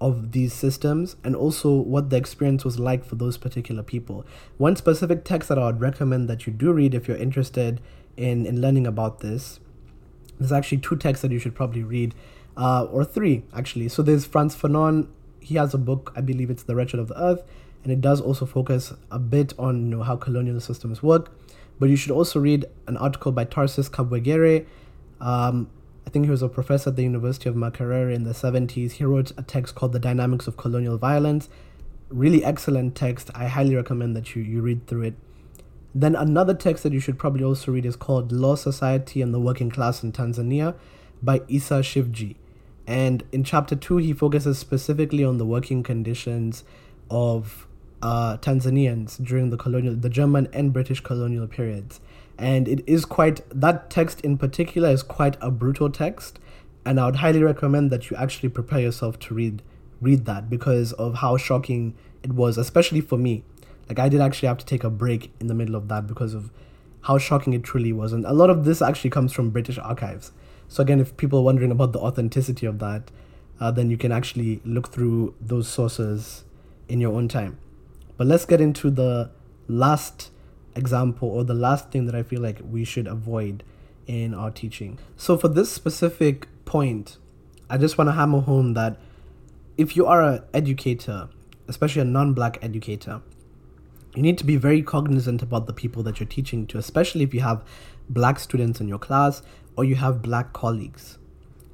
of 0.00 0.32
these 0.32 0.52
systems 0.52 1.16
and 1.24 1.34
also 1.34 1.72
what 1.72 2.10
the 2.10 2.16
experience 2.16 2.64
was 2.64 2.78
like 2.78 3.04
for 3.04 3.14
those 3.16 3.36
particular 3.36 3.82
people. 3.82 4.24
One 4.56 4.76
specific 4.76 5.24
text 5.24 5.48
that 5.48 5.58
I 5.58 5.66
would 5.66 5.80
recommend 5.80 6.28
that 6.28 6.46
you 6.46 6.52
do 6.52 6.72
read 6.72 6.94
if 6.94 7.08
you're 7.08 7.16
interested 7.16 7.80
in, 8.16 8.46
in 8.46 8.60
learning 8.60 8.86
about 8.86 9.20
this, 9.20 9.58
there's 10.38 10.52
actually 10.52 10.78
two 10.78 10.96
texts 10.96 11.22
that 11.22 11.32
you 11.32 11.40
should 11.40 11.54
probably 11.54 11.82
read, 11.82 12.14
uh, 12.56 12.84
or 12.84 13.04
three 13.04 13.44
actually. 13.52 13.88
So 13.88 14.02
there's 14.02 14.24
Frantz 14.24 14.54
Fanon 14.54 15.08
he 15.40 15.54
has 15.54 15.72
a 15.72 15.78
book, 15.78 16.12
I 16.14 16.20
believe 16.20 16.50
it's 16.50 16.62
The 16.62 16.74
Wretched 16.76 17.00
of 17.00 17.08
the 17.08 17.20
Earth, 17.20 17.42
and 17.82 17.92
it 17.92 18.00
does 18.00 18.20
also 18.20 18.44
focus 18.44 18.92
a 19.10 19.18
bit 19.18 19.54
on 19.58 19.90
you 19.90 19.96
know 19.96 20.02
how 20.02 20.16
colonial 20.16 20.60
systems 20.60 21.02
work. 21.02 21.32
But 21.80 21.88
you 21.88 21.96
should 21.96 22.10
also 22.10 22.40
read 22.40 22.66
an 22.86 22.96
article 22.96 23.32
by 23.32 23.44
Tarsis 23.44 23.88
Kabwegyere. 23.88 24.66
Um, 25.20 25.70
I 26.08 26.10
think 26.10 26.24
he 26.24 26.30
was 26.30 26.40
a 26.40 26.48
professor 26.48 26.88
at 26.88 26.96
the 26.96 27.02
University 27.02 27.50
of 27.50 27.54
Makerere 27.54 28.14
in 28.14 28.24
the 28.24 28.30
70s. 28.30 28.92
He 28.92 29.04
wrote 29.04 29.32
a 29.36 29.42
text 29.42 29.74
called 29.74 29.92
The 29.92 29.98
Dynamics 29.98 30.46
of 30.46 30.56
Colonial 30.56 30.96
Violence. 30.96 31.50
Really 32.08 32.42
excellent 32.42 32.94
text. 32.94 33.30
I 33.34 33.46
highly 33.48 33.76
recommend 33.76 34.16
that 34.16 34.34
you, 34.34 34.40
you 34.40 34.62
read 34.62 34.86
through 34.86 35.02
it. 35.02 35.14
Then 35.94 36.16
another 36.16 36.54
text 36.54 36.82
that 36.84 36.94
you 36.94 36.98
should 36.98 37.18
probably 37.18 37.44
also 37.44 37.72
read 37.72 37.84
is 37.84 37.94
called 37.94 38.32
Law 38.32 38.54
Society 38.54 39.20
and 39.20 39.34
the 39.34 39.38
Working 39.38 39.70
Class 39.70 40.02
in 40.02 40.12
Tanzania 40.12 40.74
by 41.22 41.42
Issa 41.46 41.80
Shivji. 41.80 42.36
And 42.86 43.22
in 43.30 43.44
chapter 43.44 43.76
two, 43.76 43.98
he 43.98 44.14
focuses 44.14 44.58
specifically 44.58 45.24
on 45.24 45.36
the 45.36 45.44
working 45.44 45.82
conditions 45.82 46.64
of 47.10 47.66
uh, 48.00 48.38
Tanzanians 48.38 49.22
during 49.22 49.50
the 49.50 49.58
colonial, 49.58 49.94
the 49.94 50.08
German 50.08 50.48
and 50.54 50.72
British 50.72 51.00
colonial 51.00 51.46
periods. 51.46 52.00
And 52.38 52.68
it 52.68 52.84
is 52.86 53.04
quite, 53.04 53.42
that 53.50 53.90
text 53.90 54.20
in 54.20 54.38
particular 54.38 54.90
is 54.90 55.02
quite 55.02 55.36
a 55.40 55.50
brutal 55.50 55.90
text. 55.90 56.38
And 56.84 57.00
I 57.00 57.06
would 57.06 57.16
highly 57.16 57.42
recommend 57.42 57.90
that 57.90 58.10
you 58.10 58.16
actually 58.16 58.48
prepare 58.48 58.80
yourself 58.80 59.18
to 59.20 59.34
read 59.34 59.62
read 60.00 60.24
that 60.26 60.48
because 60.48 60.92
of 60.92 61.16
how 61.16 61.36
shocking 61.36 61.94
it 62.22 62.32
was, 62.32 62.58
especially 62.58 63.00
for 63.00 63.18
me. 63.18 63.42
Like 63.88 63.98
I 63.98 64.08
did 64.08 64.20
actually 64.20 64.48
have 64.48 64.58
to 64.58 64.66
take 64.66 64.84
a 64.84 64.90
break 64.90 65.32
in 65.40 65.46
the 65.46 65.54
middle 65.54 65.74
of 65.74 65.88
that 65.88 66.06
because 66.06 66.34
of 66.34 66.50
how 67.02 67.18
shocking 67.18 67.52
it 67.52 67.62
truly 67.62 67.92
was. 67.92 68.12
And 68.12 68.24
a 68.26 68.32
lot 68.32 68.50
of 68.50 68.64
this 68.64 68.82
actually 68.82 69.10
comes 69.10 69.32
from 69.32 69.50
British 69.50 69.78
archives. 69.78 70.32
So 70.68 70.82
again, 70.82 71.00
if 71.00 71.16
people 71.16 71.38
are 71.38 71.42
wondering 71.42 71.70
about 71.70 71.92
the 71.92 71.98
authenticity 71.98 72.66
of 72.66 72.78
that, 72.80 73.10
uh, 73.60 73.70
then 73.70 73.90
you 73.90 73.96
can 73.96 74.12
actually 74.12 74.60
look 74.64 74.92
through 74.92 75.34
those 75.40 75.66
sources 75.66 76.44
in 76.88 77.00
your 77.00 77.14
own 77.14 77.28
time. 77.28 77.58
But 78.16 78.26
let's 78.26 78.44
get 78.44 78.60
into 78.60 78.90
the 78.90 79.30
last 79.68 80.30
example 80.78 81.28
or 81.28 81.44
the 81.44 81.54
last 81.54 81.90
thing 81.90 82.06
that 82.06 82.14
I 82.14 82.22
feel 82.22 82.40
like 82.40 82.60
we 82.62 82.84
should 82.84 83.06
avoid 83.06 83.64
in 84.06 84.32
our 84.32 84.50
teaching. 84.50 84.98
So 85.16 85.36
for 85.36 85.48
this 85.48 85.70
specific 85.70 86.48
point, 86.64 87.18
I 87.68 87.76
just 87.76 87.98
want 87.98 88.08
to 88.08 88.12
hammer 88.12 88.40
home 88.40 88.74
that 88.74 88.96
if 89.76 89.96
you 89.96 90.06
are 90.06 90.22
an 90.22 90.42
educator, 90.54 91.28
especially 91.68 92.02
a 92.02 92.06
non-black 92.06 92.58
educator, 92.62 93.20
you 94.14 94.22
need 94.22 94.38
to 94.38 94.44
be 94.44 94.56
very 94.56 94.82
cognizant 94.82 95.42
about 95.42 95.66
the 95.66 95.72
people 95.74 96.02
that 96.04 96.18
you're 96.18 96.26
teaching 96.26 96.66
to, 96.68 96.78
especially 96.78 97.24
if 97.24 97.34
you 97.34 97.40
have 97.40 97.62
black 98.08 98.38
students 98.38 98.80
in 98.80 98.88
your 98.88 98.98
class 98.98 99.42
or 99.76 99.84
you 99.84 99.96
have 99.96 100.22
black 100.22 100.52
colleagues. 100.52 101.18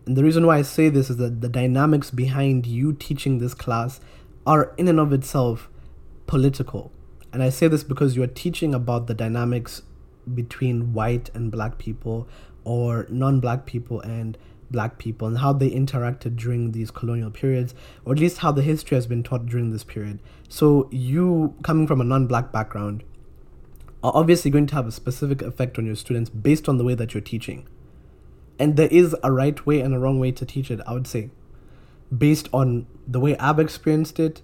And 0.04 0.16
the 0.16 0.24
reason 0.24 0.46
why 0.46 0.58
I 0.58 0.62
say 0.62 0.88
this 0.88 1.08
is 1.08 1.16
that 1.18 1.40
the 1.40 1.48
dynamics 1.48 2.10
behind 2.10 2.66
you 2.66 2.92
teaching 2.92 3.38
this 3.38 3.54
class 3.54 4.00
are 4.46 4.74
in 4.76 4.88
and 4.88 5.00
of 5.00 5.12
itself 5.12 5.70
political. 6.26 6.90
And 7.34 7.42
I 7.42 7.50
say 7.50 7.68
this 7.68 7.84
because 7.84 8.16
you're 8.16 8.26
teaching 8.26 8.74
about 8.74 9.06
the 9.08 9.14
dynamics 9.14 9.82
between 10.32 10.94
white 10.94 11.30
and 11.34 11.50
black 11.50 11.76
people 11.76 12.26
or 12.64 13.06
non 13.10 13.40
black 13.40 13.66
people 13.66 14.00
and 14.00 14.38
black 14.70 14.98
people 14.98 15.28
and 15.28 15.38
how 15.38 15.52
they 15.52 15.70
interacted 15.70 16.36
during 16.36 16.72
these 16.72 16.90
colonial 16.90 17.30
periods, 17.30 17.74
or 18.04 18.14
at 18.14 18.18
least 18.18 18.38
how 18.38 18.52
the 18.52 18.62
history 18.62 18.94
has 18.94 19.06
been 19.06 19.22
taught 19.22 19.46
during 19.46 19.70
this 19.70 19.84
period. 19.84 20.20
So, 20.48 20.88
you 20.90 21.54
coming 21.62 21.86
from 21.86 22.00
a 22.00 22.04
non 22.04 22.26
black 22.26 22.52
background 22.52 23.02
are 24.02 24.12
obviously 24.14 24.50
going 24.50 24.66
to 24.68 24.74
have 24.76 24.86
a 24.86 24.92
specific 24.92 25.42
effect 25.42 25.76
on 25.78 25.84
your 25.84 25.96
students 25.96 26.30
based 26.30 26.68
on 26.68 26.78
the 26.78 26.84
way 26.84 26.94
that 26.94 27.12
you're 27.12 27.20
teaching 27.20 27.66
and 28.58 28.76
there 28.76 28.88
is 28.88 29.16
a 29.22 29.32
right 29.32 29.66
way 29.66 29.80
and 29.80 29.94
a 29.94 29.98
wrong 29.98 30.18
way 30.18 30.30
to 30.30 30.44
teach 30.44 30.70
it 30.70 30.80
i 30.86 30.92
would 30.92 31.06
say 31.06 31.30
based 32.16 32.48
on 32.52 32.86
the 33.06 33.18
way 33.18 33.36
i've 33.38 33.58
experienced 33.58 34.20
it 34.20 34.42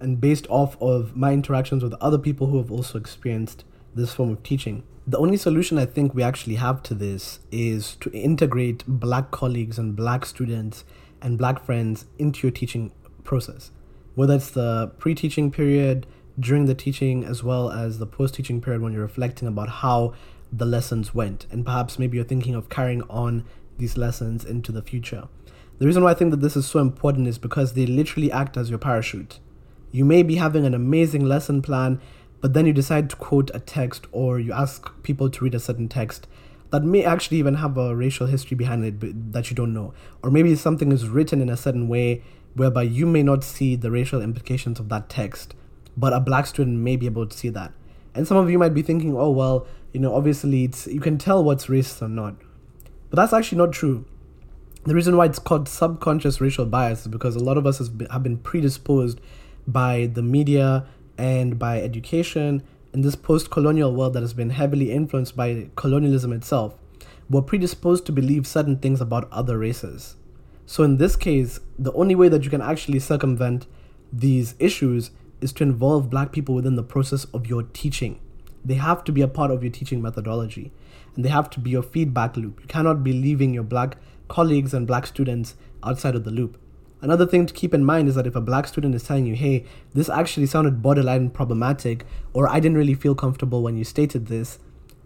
and 0.00 0.20
based 0.20 0.46
off 0.48 0.80
of 0.80 1.16
my 1.16 1.32
interactions 1.32 1.82
with 1.82 1.94
other 1.94 2.18
people 2.18 2.48
who 2.48 2.58
have 2.58 2.70
also 2.70 2.98
experienced 2.98 3.64
this 3.94 4.12
form 4.12 4.30
of 4.30 4.42
teaching 4.42 4.82
the 5.06 5.18
only 5.18 5.36
solution 5.36 5.78
i 5.78 5.86
think 5.86 6.14
we 6.14 6.22
actually 6.22 6.56
have 6.56 6.82
to 6.82 6.94
this 6.94 7.40
is 7.50 7.96
to 7.96 8.10
integrate 8.12 8.84
black 8.86 9.30
colleagues 9.30 9.78
and 9.78 9.96
black 9.96 10.26
students 10.26 10.84
and 11.22 11.38
black 11.38 11.64
friends 11.64 12.06
into 12.18 12.46
your 12.46 12.52
teaching 12.52 12.92
process 13.24 13.70
whether 14.14 14.34
it's 14.34 14.50
the 14.50 14.88
pre-teaching 14.98 15.50
period 15.50 16.06
during 16.38 16.66
the 16.66 16.74
teaching 16.74 17.24
as 17.24 17.42
well 17.42 17.70
as 17.70 17.98
the 17.98 18.06
post-teaching 18.06 18.60
period 18.60 18.82
when 18.82 18.92
you're 18.92 19.02
reflecting 19.02 19.48
about 19.48 19.68
how 19.68 20.14
the 20.52 20.66
lessons 20.66 21.14
went. 21.14 21.46
And 21.50 21.64
perhaps 21.64 21.98
maybe 21.98 22.16
you're 22.16 22.26
thinking 22.26 22.54
of 22.54 22.68
carrying 22.68 23.02
on 23.02 23.44
these 23.78 23.96
lessons 23.96 24.44
into 24.44 24.72
the 24.72 24.82
future. 24.82 25.28
The 25.78 25.86
reason 25.86 26.02
why 26.02 26.12
I 26.12 26.14
think 26.14 26.30
that 26.30 26.40
this 26.40 26.56
is 26.56 26.66
so 26.66 26.78
important 26.78 27.28
is 27.28 27.38
because 27.38 27.74
they 27.74 27.86
literally 27.86 28.32
act 28.32 28.56
as 28.56 28.70
your 28.70 28.78
parachute. 28.78 29.38
You 29.92 30.04
may 30.04 30.22
be 30.22 30.36
having 30.36 30.64
an 30.66 30.74
amazing 30.74 31.24
lesson 31.24 31.62
plan, 31.62 32.00
but 32.40 32.52
then 32.52 32.66
you 32.66 32.72
decide 32.72 33.10
to 33.10 33.16
quote 33.16 33.50
a 33.54 33.60
text 33.60 34.06
or 34.12 34.38
you 34.38 34.52
ask 34.52 34.90
people 35.02 35.30
to 35.30 35.44
read 35.44 35.54
a 35.54 35.60
certain 35.60 35.88
text 35.88 36.26
that 36.70 36.82
may 36.82 37.04
actually 37.04 37.38
even 37.38 37.54
have 37.54 37.78
a 37.78 37.94
racial 37.94 38.26
history 38.26 38.56
behind 38.56 38.84
it 38.84 39.32
that 39.32 39.50
you 39.50 39.56
don't 39.56 39.72
know. 39.72 39.94
Or 40.22 40.30
maybe 40.30 40.54
something 40.54 40.92
is 40.92 41.08
written 41.08 41.40
in 41.40 41.48
a 41.48 41.56
certain 41.56 41.88
way 41.88 42.22
whereby 42.54 42.82
you 42.82 43.06
may 43.06 43.22
not 43.22 43.44
see 43.44 43.76
the 43.76 43.90
racial 43.90 44.20
implications 44.20 44.80
of 44.80 44.88
that 44.88 45.08
text, 45.08 45.54
but 45.96 46.12
a 46.12 46.20
black 46.20 46.46
student 46.46 46.78
may 46.78 46.96
be 46.96 47.06
able 47.06 47.26
to 47.26 47.36
see 47.36 47.48
that. 47.50 47.72
And 48.14 48.26
some 48.26 48.36
of 48.36 48.50
you 48.50 48.58
might 48.58 48.74
be 48.74 48.82
thinking, 48.82 49.16
oh, 49.16 49.30
well, 49.30 49.66
you 49.92 50.00
know, 50.00 50.14
obviously 50.14 50.64
it's, 50.64 50.86
you 50.86 51.00
can 51.00 51.18
tell 51.18 51.44
what's 51.44 51.66
racist 51.66 52.02
or 52.02 52.08
not. 52.08 52.34
But 53.10 53.16
that's 53.16 53.32
actually 53.32 53.58
not 53.58 53.72
true. 53.72 54.04
The 54.84 54.94
reason 54.94 55.16
why 55.16 55.26
it's 55.26 55.38
called 55.38 55.68
subconscious 55.68 56.40
racial 56.40 56.64
bias 56.64 57.02
is 57.02 57.08
because 57.08 57.36
a 57.36 57.40
lot 57.40 57.58
of 57.58 57.66
us 57.66 57.78
have 57.78 58.22
been 58.22 58.38
predisposed 58.38 59.20
by 59.66 60.06
the 60.12 60.22
media 60.22 60.86
and 61.18 61.58
by 61.58 61.80
education 61.80 62.62
in 62.92 63.02
this 63.02 63.16
post 63.16 63.50
colonial 63.50 63.94
world 63.94 64.14
that 64.14 64.22
has 64.22 64.32
been 64.32 64.50
heavily 64.50 64.92
influenced 64.92 65.36
by 65.36 65.68
colonialism 65.76 66.32
itself. 66.32 66.74
We're 67.28 67.42
predisposed 67.42 68.06
to 68.06 68.12
believe 68.12 68.46
certain 68.46 68.78
things 68.78 69.00
about 69.00 69.30
other 69.32 69.58
races. 69.58 70.16
So, 70.64 70.82
in 70.82 70.96
this 70.96 71.16
case, 71.16 71.60
the 71.78 71.92
only 71.92 72.14
way 72.14 72.28
that 72.28 72.44
you 72.44 72.50
can 72.50 72.62
actually 72.62 72.98
circumvent 73.00 73.66
these 74.12 74.54
issues 74.58 75.10
is 75.40 75.52
to 75.52 75.62
involve 75.62 76.10
black 76.10 76.32
people 76.32 76.54
within 76.54 76.76
the 76.76 76.82
process 76.82 77.24
of 77.26 77.46
your 77.46 77.62
teaching. 77.62 78.20
They 78.64 78.74
have 78.74 79.04
to 79.04 79.12
be 79.12 79.22
a 79.22 79.28
part 79.28 79.50
of 79.50 79.62
your 79.62 79.72
teaching 79.72 80.02
methodology 80.02 80.72
and 81.14 81.24
they 81.24 81.28
have 81.28 81.50
to 81.50 81.60
be 81.60 81.70
your 81.70 81.82
feedback 81.82 82.36
loop. 82.36 82.60
You 82.60 82.66
cannot 82.66 83.04
be 83.04 83.12
leaving 83.12 83.54
your 83.54 83.62
black 83.62 83.96
colleagues 84.28 84.74
and 84.74 84.86
black 84.86 85.06
students 85.06 85.54
outside 85.82 86.14
of 86.14 86.24
the 86.24 86.30
loop. 86.30 86.58
Another 87.06 87.24
thing 87.24 87.46
to 87.46 87.54
keep 87.54 87.72
in 87.72 87.84
mind 87.84 88.08
is 88.08 88.16
that 88.16 88.26
if 88.26 88.34
a 88.34 88.40
black 88.40 88.66
student 88.66 88.92
is 88.92 89.04
telling 89.04 89.26
you, 89.26 89.36
hey, 89.36 89.64
this 89.94 90.08
actually 90.08 90.46
sounded 90.46 90.82
borderline 90.82 91.30
problematic, 91.30 92.04
or 92.32 92.48
I 92.48 92.58
didn't 92.58 92.78
really 92.78 92.94
feel 92.94 93.14
comfortable 93.14 93.62
when 93.62 93.76
you 93.76 93.84
stated 93.84 94.26
this, 94.26 94.58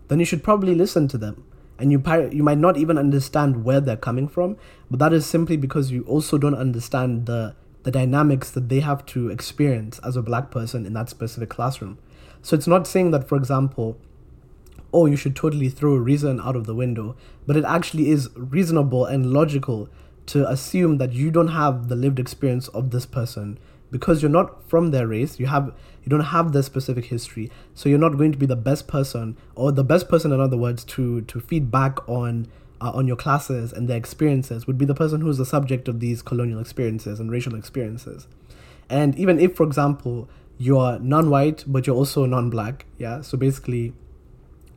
then 0.09 0.19
you 0.19 0.25
should 0.25 0.43
probably 0.43 0.75
listen 0.75 1.09
to 1.09 1.19
them. 1.19 1.45
And 1.79 1.93
you, 1.93 2.03
you 2.33 2.43
might 2.43 2.57
not 2.57 2.79
even 2.79 2.97
understand 2.97 3.65
where 3.65 3.83
they're 3.83 3.99
coming 3.99 4.29
from, 4.29 4.57
but 4.91 4.99
that 4.99 5.13
is 5.13 5.27
simply 5.27 5.59
because 5.59 5.91
you 5.91 6.03
also 6.05 6.39
don't 6.39 6.55
understand 6.55 7.27
the, 7.27 7.55
the 7.83 7.91
dynamics 7.91 8.51
that 8.53 8.71
they 8.71 8.81
have 8.81 9.05
to 9.07 9.29
experience 9.29 9.99
as 9.99 10.17
a 10.17 10.23
black 10.23 10.51
person 10.51 10.87
in 10.87 10.95
that 10.95 11.11
specific 11.11 11.51
classroom. 11.51 11.99
So 12.41 12.57
it's 12.57 12.67
not 12.67 12.87
saying 12.87 13.11
that, 13.11 13.29
for 13.29 13.37
example, 13.37 13.99
oh, 14.91 15.05
you 15.05 15.17
should 15.17 15.37
totally 15.37 15.69
throw 15.69 15.97
reason 15.97 16.41
out 16.41 16.57
of 16.57 16.65
the 16.65 16.75
window, 16.75 17.15
but 17.47 17.59
it 17.59 17.65
actually 17.67 18.09
is 18.09 18.31
reasonable 18.37 19.05
and 19.05 19.35
logical 19.35 19.91
to 20.27 20.49
assume 20.49 20.99
that 20.99 21.13
you 21.13 21.31
don't 21.31 21.49
have 21.49 21.89
the 21.89 21.97
lived 21.97 22.19
experience 22.19 22.69
of 22.69 22.91
this 22.91 23.07
person. 23.07 23.59
Because 23.91 24.23
you're 24.23 24.31
not 24.31 24.69
from 24.69 24.93
their 24.93 25.09
race 25.09 25.41
you 25.41 25.47
have 25.47 25.75
you 26.03 26.09
don't 26.09 26.27
have 26.27 26.53
their 26.53 26.63
specific 26.63 27.07
history. 27.07 27.51
So 27.75 27.89
you're 27.89 27.99
not 27.99 28.17
going 28.17 28.33
to 28.33 28.39
be 28.39 28.47
the 28.47 28.57
best 28.57 28.87
person 28.87 29.37
or 29.55 29.73
the 29.73 29.85
best 29.85 30.09
person 30.09 30.33
in 30.33 30.41
other 30.41 30.57
words 30.57 30.85
to 30.85 31.23
to 31.23 31.41
feed 31.41 31.71
back 31.71 32.09
on 32.09 32.47
uh, 32.81 32.91
on 32.95 33.07
your 33.07 33.17
classes 33.17 33.73
and 33.73 33.89
their 33.89 33.97
experiences 33.97 34.67
would 34.67 34.79
be 34.79 34.85
the 34.85 34.95
person 34.95 35.21
who's 35.21 35.39
the 35.39 35.47
subject 35.47 35.89
of 35.89 36.01
these 36.01 36.23
colonial 36.23 36.61
experiences 36.61 37.21
and 37.21 37.31
racial 37.31 37.55
experiences. 37.55 38.27
And 38.89 39.17
even 39.19 39.39
if 39.39 39.55
for 39.57 39.65
example 39.65 40.29
you're 40.57 40.99
non-white 40.99 41.65
but 41.67 41.87
you're 41.87 41.97
also 41.97 42.27
non-black 42.27 42.87
yeah? 42.99 43.21
So 43.23 43.37
basically 43.37 43.93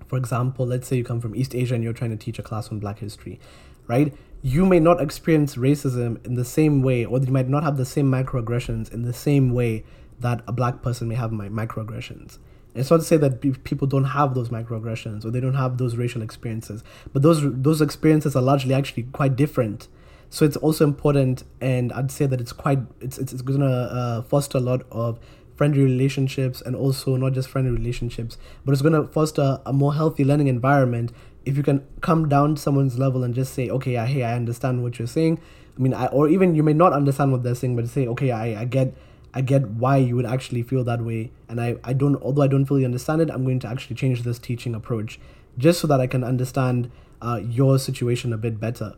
for 0.08 0.18
example 0.18 0.66
let's 0.66 0.88
say 0.88 0.98
you 0.98 1.04
come 1.04 1.22
from 1.22 1.36
east 1.36 1.56
asia 1.56 1.76
and 1.76 1.84
you're 1.84 1.94
trying 1.94 2.12
to 2.12 2.18
teach 2.18 2.40
a 2.40 2.44
class 2.44 2.70
on 2.70 2.80
black 2.80 3.00
history 3.00 3.40
right 3.88 4.14
you 4.46 4.66
may 4.66 4.80
not 4.80 5.02
experience 5.02 5.56
racism 5.56 6.24
in 6.26 6.36
the 6.36 6.44
same 6.44 6.84
way, 6.84 7.06
or 7.06 7.18
you 7.18 7.32
might 7.32 7.48
not 7.48 7.64
have 7.64 7.78
the 7.78 7.86
same 7.86 8.12
microaggressions 8.12 8.94
in 8.94 9.04
the 9.04 9.14
same 9.14 9.54
way 9.54 9.86
that 10.20 10.44
a 10.48 10.52
black 10.52 10.82
person 10.82 11.08
may 11.08 11.16
have 11.16 11.32
my 11.32 11.48
microaggressions. 11.48 12.38
It's 12.76 12.92
not 12.92 12.98
to 12.98 13.04
say 13.04 13.18
that 13.18 13.40
people 13.64 13.88
don't 13.88 14.04
have 14.04 14.36
those 14.36 14.50
microaggressions 14.50 15.24
or 15.24 15.32
they 15.32 15.40
don't 15.40 15.54
have 15.54 15.78
those 15.78 15.96
racial 15.96 16.22
experiences, 16.22 16.84
but 17.14 17.22
those 17.22 17.42
those 17.42 17.82
experiences 17.82 18.36
are 18.36 18.42
largely 18.42 18.74
actually 18.74 19.04
quite 19.04 19.36
different. 19.38 19.88
So 20.30 20.44
it's 20.44 20.58
also 20.58 20.84
important, 20.84 21.44
and 21.62 21.94
I'd 21.94 22.12
say 22.12 22.26
that 22.26 22.42
it's 22.42 22.52
quite 22.52 22.80
it's 23.00 23.18
it's, 23.18 23.32
it's 23.32 23.44
gonna 23.44 23.66
uh, 23.66 24.22
foster 24.24 24.58
a 24.58 24.62
lot 24.62 24.82
of 24.92 25.20
friendly 25.56 25.84
relationships 25.84 26.62
and 26.62 26.76
also 26.76 27.16
not 27.16 27.32
just 27.34 27.48
friendly 27.48 27.72
relationships, 27.72 28.38
but 28.66 28.74
it's 28.74 28.82
gonna 28.82 29.08
foster 29.08 29.60
a 29.66 29.72
more 29.72 29.94
healthy 29.94 30.26
learning 30.26 30.48
environment 30.48 31.14
if 31.46 31.58
you 31.58 31.64
can 31.64 31.86
come 32.02 32.30
down 32.30 32.56
to 32.56 32.62
someone's 32.62 32.98
level 32.98 33.24
and 33.24 33.34
just 33.34 33.54
say, 33.54 33.70
okay, 33.70 33.94
hey, 34.06 34.24
I 34.24 34.36
understand 34.36 34.84
what 34.84 35.00
you're 35.00 35.08
saying. 35.08 35.40
I 35.78 35.82
mean, 35.82 35.94
I, 35.94 36.08
or 36.08 36.30
even 36.30 36.56
you 36.56 36.64
may 36.64 36.74
not 36.74 36.94
understand 36.94 37.32
what 37.32 37.44
they're 37.44 37.56
saying, 37.56 37.76
but 37.76 37.88
say, 37.88 38.08
okay, 38.08 38.32
I, 38.32 38.62
I 38.62 38.66
get, 38.66 38.94
I 39.34 39.42
get 39.42 39.68
why 39.68 39.98
you 39.98 40.16
would 40.16 40.26
actually 40.26 40.64
feel 40.64 40.84
that 40.84 41.02
way. 41.02 41.32
And 41.50 41.60
I, 41.60 41.76
I 41.84 41.94
don't, 41.94 42.16
although 42.22 42.44
I 42.44 42.48
don't 42.48 42.66
fully 42.66 42.86
understand 42.86 43.22
it, 43.22 43.30
I'm 43.30 43.44
going 43.44 43.60
to 43.60 43.68
actually 43.68 43.96
change 43.96 44.24
this 44.24 44.40
teaching 44.40 44.76
approach 44.76 45.20
just 45.58 45.80
so 45.82 45.88
that 45.88 46.00
I 46.00 46.08
can 46.08 46.24
understand 46.24 46.92
uh, 47.22 47.40
your 47.44 47.80
situation 47.80 48.32
a 48.32 48.38
bit 48.38 48.60
better. 48.60 48.94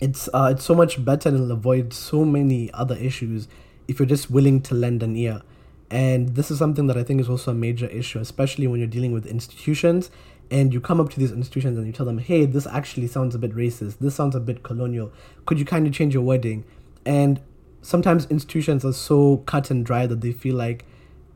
It's, 0.00 0.28
uh, 0.34 0.50
it's 0.52 0.64
so 0.64 0.74
much 0.74 1.02
better 1.02 1.28
and 1.28 1.38
it'll 1.38 1.52
avoid 1.52 1.92
so 1.92 2.24
many 2.24 2.70
other 2.72 2.96
issues 2.96 3.48
if 3.88 3.98
you're 3.98 4.06
just 4.06 4.30
willing 4.30 4.60
to 4.62 4.74
lend 4.74 5.02
an 5.02 5.16
ear. 5.16 5.42
And 5.90 6.30
this 6.34 6.50
is 6.50 6.58
something 6.58 6.88
that 6.88 6.96
I 6.96 7.04
think 7.04 7.20
is 7.20 7.28
also 7.28 7.52
a 7.52 7.54
major 7.54 7.86
issue, 7.86 8.18
especially 8.18 8.66
when 8.66 8.80
you're 8.80 8.88
dealing 8.88 9.12
with 9.12 9.24
institutions 9.24 10.10
and 10.50 10.72
you 10.72 10.80
come 10.80 11.00
up 11.00 11.10
to 11.10 11.18
these 11.18 11.32
institutions 11.32 11.76
and 11.76 11.86
you 11.86 11.92
tell 11.92 12.06
them, 12.06 12.18
hey, 12.18 12.46
this 12.46 12.66
actually 12.66 13.08
sounds 13.08 13.34
a 13.34 13.38
bit 13.38 13.54
racist. 13.54 13.98
This 13.98 14.14
sounds 14.14 14.36
a 14.36 14.40
bit 14.40 14.62
colonial. 14.62 15.12
Could 15.44 15.58
you 15.58 15.64
kind 15.64 15.86
of 15.86 15.92
change 15.92 16.14
your 16.14 16.22
wording? 16.22 16.64
And 17.04 17.40
sometimes 17.82 18.26
institutions 18.26 18.84
are 18.84 18.92
so 18.92 19.38
cut 19.46 19.70
and 19.70 19.84
dry 19.84 20.06
that 20.06 20.20
they 20.20 20.32
feel 20.32 20.56
like 20.56 20.84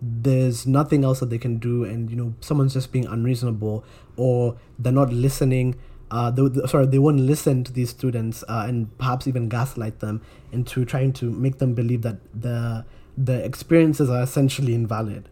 there's 0.03 0.67
nothing 0.67 1.05
else 1.05 1.21
that 1.21 1.31
they 1.31 1.39
can 1.39 1.59
do 1.59 1.85
and 1.85 2.11
you 2.11 2.17
know 2.17 2.35
someone's 2.41 2.73
just 2.73 2.91
being 2.91 3.07
unreasonable 3.07 3.85
or 4.17 4.57
they're 4.79 4.93
not 4.93 5.13
listening 5.13 5.77
uh, 6.11 6.31
they, 6.31 6.43
sorry 6.67 6.87
they 6.87 6.99
won't 6.99 7.21
listen 7.21 7.63
to 7.63 7.73
these 7.73 7.91
students 7.91 8.43
uh, 8.49 8.65
and 8.67 8.97
perhaps 8.99 9.27
even 9.27 9.49
gaslight 9.49 10.01
them 10.01 10.21
into 10.53 10.85
trying 10.85 11.13
to 11.13 11.31
make 11.31 11.59
them 11.59 11.75
believe 11.75 12.03
that 12.03 12.17
the 12.35 12.85
the 13.17 13.45
experiences 13.45 14.09
are 14.09 14.23
essentially 14.23 14.75
invalid 14.75 15.29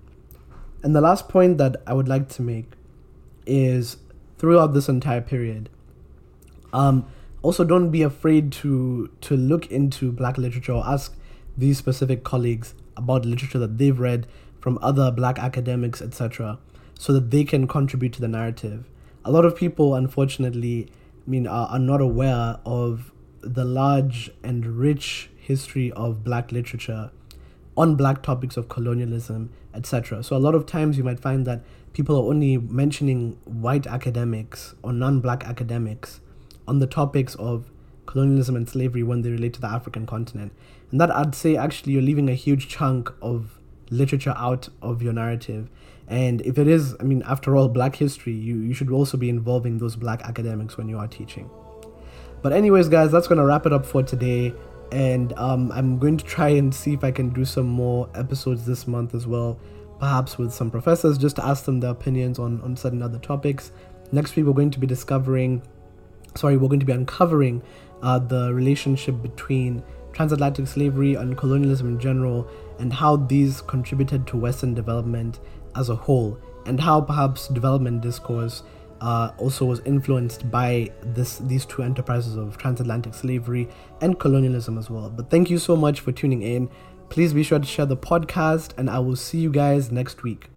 and 0.83 0.95
the 0.95 1.01
last 1.01 1.29
point 1.29 1.57
that 1.57 1.77
i 1.87 1.93
would 1.95 2.07
like 2.07 2.29
to 2.29 2.43
make 2.43 2.73
is 3.49 3.97
throughout 4.37 4.75
this 4.75 4.89
entire 4.89 5.21
period. 5.21 5.69
Um, 6.73 7.07
also, 7.43 7.65
don't 7.65 7.91
be 7.91 8.03
afraid 8.03 8.53
to 8.53 9.11
to 9.23 9.37
look 9.37 9.71
into 9.71 10.13
Black 10.13 10.39
literature 10.39 10.73
or 10.73 10.87
ask 10.87 11.17
these 11.57 11.79
specific 11.79 12.23
colleagues 12.23 12.75
about 12.97 13.25
literature 13.25 13.59
that 13.59 13.79
they've 13.79 13.99
read 13.99 14.27
from 14.61 14.79
other 14.83 15.11
Black 15.11 15.39
academics, 15.39 16.03
etc., 16.03 16.59
so 16.99 17.13
that 17.13 17.31
they 17.31 17.45
can 17.45 17.67
contribute 17.67 18.13
to 18.13 18.21
the 18.21 18.29
narrative. 18.29 18.85
A 19.25 19.31
lot 19.31 19.45
of 19.45 19.57
people, 19.57 19.95
unfortunately, 19.95 20.89
I 21.27 21.31
mean, 21.31 21.47
are, 21.47 21.69
are 21.69 21.79
not 21.79 22.01
aware 22.01 22.59
of 22.67 23.13
the 23.41 23.65
large 23.65 24.31
and 24.43 24.67
rich 24.67 25.31
history 25.37 25.93
of 25.93 26.25
Black 26.25 26.51
literature 26.53 27.11
on 27.77 27.95
Black 27.95 28.23
topics 28.23 28.57
of 28.57 28.69
colonialism, 28.69 29.51
etc. 29.73 30.23
So 30.25 30.37
a 30.37 30.39
lot 30.39 30.57
of 30.57 30.67
times 30.67 30.99
you 30.99 31.05
might 31.05 31.21
find 31.21 31.47
that 31.47 31.63
people 31.99 32.15
are 32.15 32.31
only 32.31 32.57
mentioning 32.57 33.37
white 33.45 33.85
academics 33.85 34.73
or 34.85 34.93
non-black 34.93 35.43
academics 35.43 36.21
on 36.69 36.79
the 36.79 36.87
topics 36.87 37.35
of 37.35 37.73
colonialism 38.07 38.55
and 38.55 38.69
slavery 38.69 39.03
when 39.03 39.23
they 39.23 39.31
relate 39.31 39.53
to 39.53 39.61
the 39.61 39.67
African 39.67 40.07
continent. 40.07 40.53
And 40.93 41.01
that 41.01 41.11
I'd 41.11 41.35
say 41.35 41.57
actually 41.57 41.95
you're 41.95 42.03
leaving 42.03 42.29
a 42.29 42.35
huge 42.35 42.69
chunk 42.69 43.13
of 43.21 43.59
literature 43.91 44.33
out 44.37 44.69
of 44.81 45.03
your 45.03 45.13
narrative. 45.13 45.71
And 46.07 46.41
if 46.43 46.57
it 46.57 46.69
is, 46.69 46.95
I 47.01 47.03
mean, 47.03 47.25
after 47.27 47.57
all, 47.57 47.67
black 47.69 47.97
history, 47.97 48.33
you, 48.33 48.59
you 48.59 48.75
should 48.75 48.93
also 48.93 49.17
be 49.17 49.29
involving 49.29 49.79
those 49.79 49.97
black 49.97 50.23
academics 50.23 50.77
when 50.77 50.89
you 50.89 50.99
are 50.99 51.09
teaching. 51.09 51.51
But, 52.43 52.53
anyways, 52.53 52.89
guys, 52.89 53.11
that's 53.11 53.27
going 53.27 53.39
to 53.39 53.45
wrap 53.45 53.67
it 53.67 53.73
up 53.73 53.85
for 53.85 54.05
today. 54.05 54.55
And 54.93 55.33
um, 55.33 55.73
I'm 55.73 55.99
going 55.99 56.17
to 56.17 56.25
try 56.25 56.51
and 56.51 56.73
see 56.73 56.95
if 56.95 57.03
I 57.03 57.11
can 57.11 57.31
do 57.31 57.45
some 57.45 57.67
more 57.67 58.09
episodes 58.15 58.67
this 58.67 58.87
month 58.87 59.17
as 59.17 59.27
well 59.27 59.59
perhaps 59.99 60.39
with 60.39 60.53
some 60.53 60.71
professors 60.71 61.19
just 61.19 61.37
to 61.37 61.45
ask 61.45 61.65
them 61.65 61.81
their 61.81 61.91
opinions 61.91 62.39
on, 62.39 62.61
on 62.63 62.77
certain 62.77 63.03
other 63.03 63.19
topics. 63.19 63.73
Next 64.13 64.37
week, 64.37 64.47
we're 64.47 64.53
going 64.53 64.71
to 64.71 64.79
be 64.79 64.87
discovering, 64.87 65.63
sorry, 66.35 66.57
we're 66.57 66.69
going 66.69 66.81
to 66.81 66.87
be 66.87 66.93
uncovering 66.93 67.63
uh, 68.03 68.19
the 68.19 68.53
relationship 68.55 69.21
between 69.23 69.83
transatlantic 70.13 70.67
slavery 70.67 71.15
and 71.15 71.37
colonialism 71.37 71.89
in 71.89 72.01
general 72.01 72.49
and 72.79 72.93
how 72.93 73.17
these 73.17 73.61
contributed 73.61 74.27
to 74.29 74.37
Western 74.37 74.75
development 74.75 75.41
as 75.77 75.89
a 75.89 75.95
whole, 75.95 76.39
and 76.67 76.81
how 76.81 77.01
perhaps 77.01 77.49
development 77.49 78.01
discourse 78.01 78.63
uh, 79.01 79.31
also 79.39 79.65
was 79.65 79.81
influenced 79.81 80.51
by 80.51 80.91
this 81.03 81.39
these 81.39 81.65
two 81.65 81.83
enterprises 81.83 82.37
of 82.37 82.57
transatlantic 82.57 83.15
slavery 83.15 83.69
and 84.01 84.19
colonialism 84.19 84.79
as 84.79 84.91
well. 84.91 85.09
But 85.11 85.31
thank 85.31 85.51
you 85.51 85.59
so 85.59 85.77
much 85.77 86.01
for 86.01 86.13
tuning 86.13 86.43
in. 86.43 86.69
Please 87.09 87.33
be 87.33 87.43
sure 87.43 87.59
to 87.59 87.67
share 87.67 87.87
the 87.87 87.97
podcast, 87.97 88.73
and 88.77 88.89
I 88.91 88.99
will 88.99 89.17
see 89.17 89.39
you 89.39 89.51
guys 89.51 89.91
next 89.91 90.23
week. 90.23 90.51